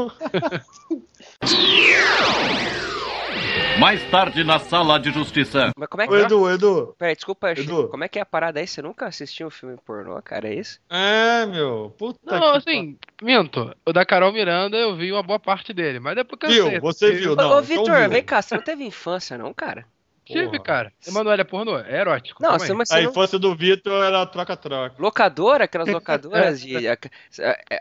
[3.79, 5.73] Mais tarde na sala de justiça.
[5.77, 6.95] Mas como é que Ô, Edu, Edu.
[6.97, 7.89] Peraí, desculpa, Chico, Edu.
[7.89, 8.67] como é que é a parada aí?
[8.67, 10.49] Você nunca assistiu um filme pornô, cara?
[10.49, 10.81] É isso?
[10.89, 11.93] É, meu.
[11.99, 13.75] Puta Não, que assim, minto.
[13.85, 16.81] O da Carol Miranda eu vi uma boa parte dele, mas depois que eu Viu?
[16.81, 17.45] Você viu, Ô, não.
[17.45, 19.85] Ô, então Vitor, vem cá, você não teve infância, não, cara?
[20.25, 20.91] Tive, cara.
[21.07, 21.79] Emanuel é pornô?
[21.79, 22.43] É erótico.
[22.43, 22.59] Não, aí.
[22.59, 23.11] mas você A não...
[23.11, 24.95] infância do Vitor era troca-troca.
[24.99, 26.89] Locadora, aquelas locadoras de.
[26.89, 26.97] A,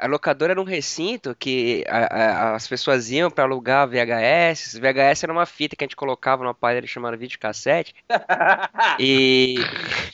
[0.02, 2.16] a locadora era um recinto que a-
[2.52, 4.78] a- as pessoas iam pra alugar VHS.
[4.80, 7.96] VHS era uma fita que a gente colocava num aparelho chamado videocassete.
[9.00, 9.56] E,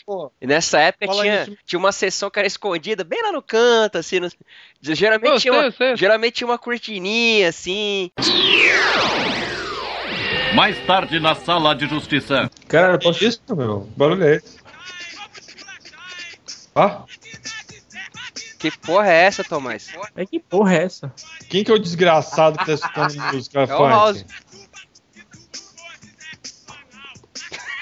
[0.06, 1.58] Pô, e nessa época tinha, isso.
[1.66, 4.20] tinha uma seção que era escondida, bem lá no canto, assim.
[4.20, 4.30] no-
[4.82, 5.96] geralmente, Eu tinha sei, uma, sei.
[5.98, 8.12] geralmente tinha uma cortininha, assim.
[10.56, 12.50] Mais tarde na sala de justiça.
[12.68, 13.24] Cara, eu posso.
[13.24, 13.82] isso, meu.
[13.96, 14.58] Barulho é esse.
[16.76, 17.04] Ah,
[18.58, 19.88] Que porra é essa, Tomás?
[20.16, 21.14] É que porra é essa?
[21.50, 23.90] quem que é o desgraçado que tá escutando música É o funk?
[23.90, 24.26] House.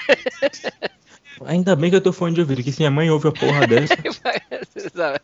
[1.46, 3.66] Ainda bem que eu tô fone de ouvido, que se minha mãe ouve a porra
[3.66, 3.94] dessa.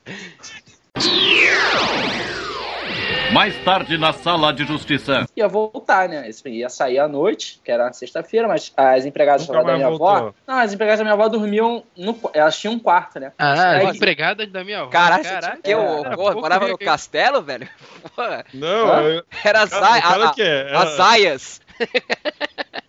[3.33, 5.27] Mais tarde na sala de justiça.
[5.37, 6.31] Ia voltar, né?
[6.47, 10.09] Ia sair à noite, que era na sexta-feira, mas as empregadas da minha voltou.
[10.09, 10.35] avó.
[10.47, 12.17] Não, as empregadas da minha avó dormiam no.
[12.33, 13.33] Elas tinham um quarto, né?
[13.39, 14.89] Ah, Aí- as empregadas da minha avó.
[14.89, 15.75] O quê?
[15.75, 16.77] O- era porra, morava no hein?
[16.79, 17.69] castelo, velho?
[18.15, 21.61] Porra, Não, eu, era as, Cara, ai- cara a- que é, a- as era- aias.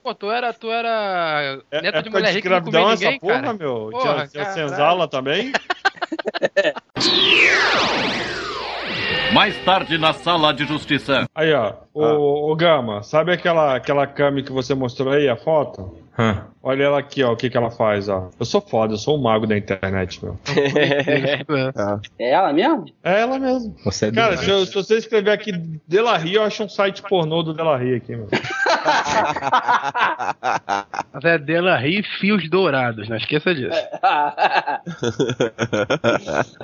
[0.04, 2.94] Pô, tu era, tu era é neta de mulher de rica que não escravidão comia
[2.94, 3.54] essa ninguém, porra, cara.
[3.54, 3.90] meu.
[3.92, 5.52] Porra, tinha tinha senzala também?
[9.34, 11.28] Mais tarde na sala de justiça.
[11.36, 11.74] Aí, ó.
[11.94, 16.05] O, o Gama, sabe aquela, aquela Kami que você mostrou aí, a foto?
[16.18, 16.46] Hã.
[16.64, 18.30] Olha ela aqui, ó, o que que ela faz, ó.
[18.40, 20.40] Eu sou foda, eu sou o mago da internet, meu.
[22.18, 22.86] É ela mesmo?
[23.04, 23.76] É ela mesmo.
[23.84, 25.52] Você é Cara, se, eu- se você escrever aqui
[25.88, 28.28] Delarry, eu acho um site pornô do Delarry aqui, meu.
[31.14, 33.76] Mas é dela ri fios dourados, não esqueça disso.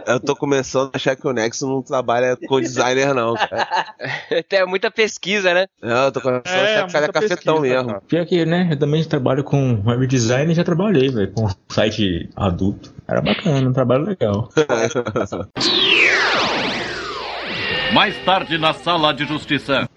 [0.08, 3.68] Eu tô começando a achar que o Nexo não trabalha com designer, não, cara.
[4.49, 5.68] Tem muita pesquisa né?
[5.82, 7.88] Não, eu tô com a impressão É, que esse cara é muita cafetão pesquisa, mesmo.
[7.89, 8.02] cara.
[8.08, 8.68] Pior que, né?
[8.72, 12.92] Eu também trabalho com web design e já trabalhei, velho, com site adulto.
[13.08, 14.50] Era bacana, um trabalho legal.
[17.94, 19.88] Mais tarde na sala de justiça.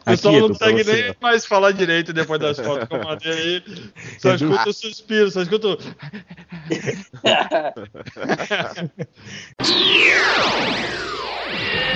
[0.00, 3.32] O pessoal não consegue você, nem mais falar direito depois das fotos que eu mandei
[3.32, 3.64] aí.
[4.18, 5.78] Só escuta o suspiro, só escuta o...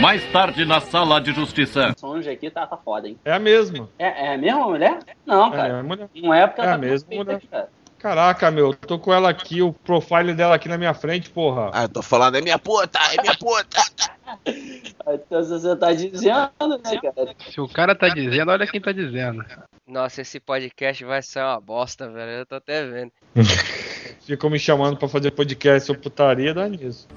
[0.01, 1.95] Mais tarde na sala de justiça.
[2.33, 3.19] Aqui tá, tá foda, hein?
[3.25, 3.89] É a mesma.
[3.99, 4.99] É, é a mesma mulher?
[5.27, 5.79] Não, É cara.
[5.81, 6.09] a mulher.
[6.15, 7.41] Em uma época É ela a tá mesma mulher.
[7.51, 7.69] cara.
[7.99, 11.71] Caraca, meu, eu tô com ela aqui, o profile dela aqui na minha frente, porra.
[11.75, 13.83] Ah, eu tô falando, é minha puta, é minha puta.
[15.11, 16.51] Então você tá dizendo,
[16.85, 17.35] né, cara?
[17.51, 19.43] Se o cara tá dizendo, olha quem tá dizendo.
[19.87, 22.33] Nossa, esse podcast vai ser uma bosta, velho.
[22.33, 23.11] Eu tô até vendo.
[24.27, 27.09] Ficam me chamando pra fazer podcast sobre putaria, dá nisso.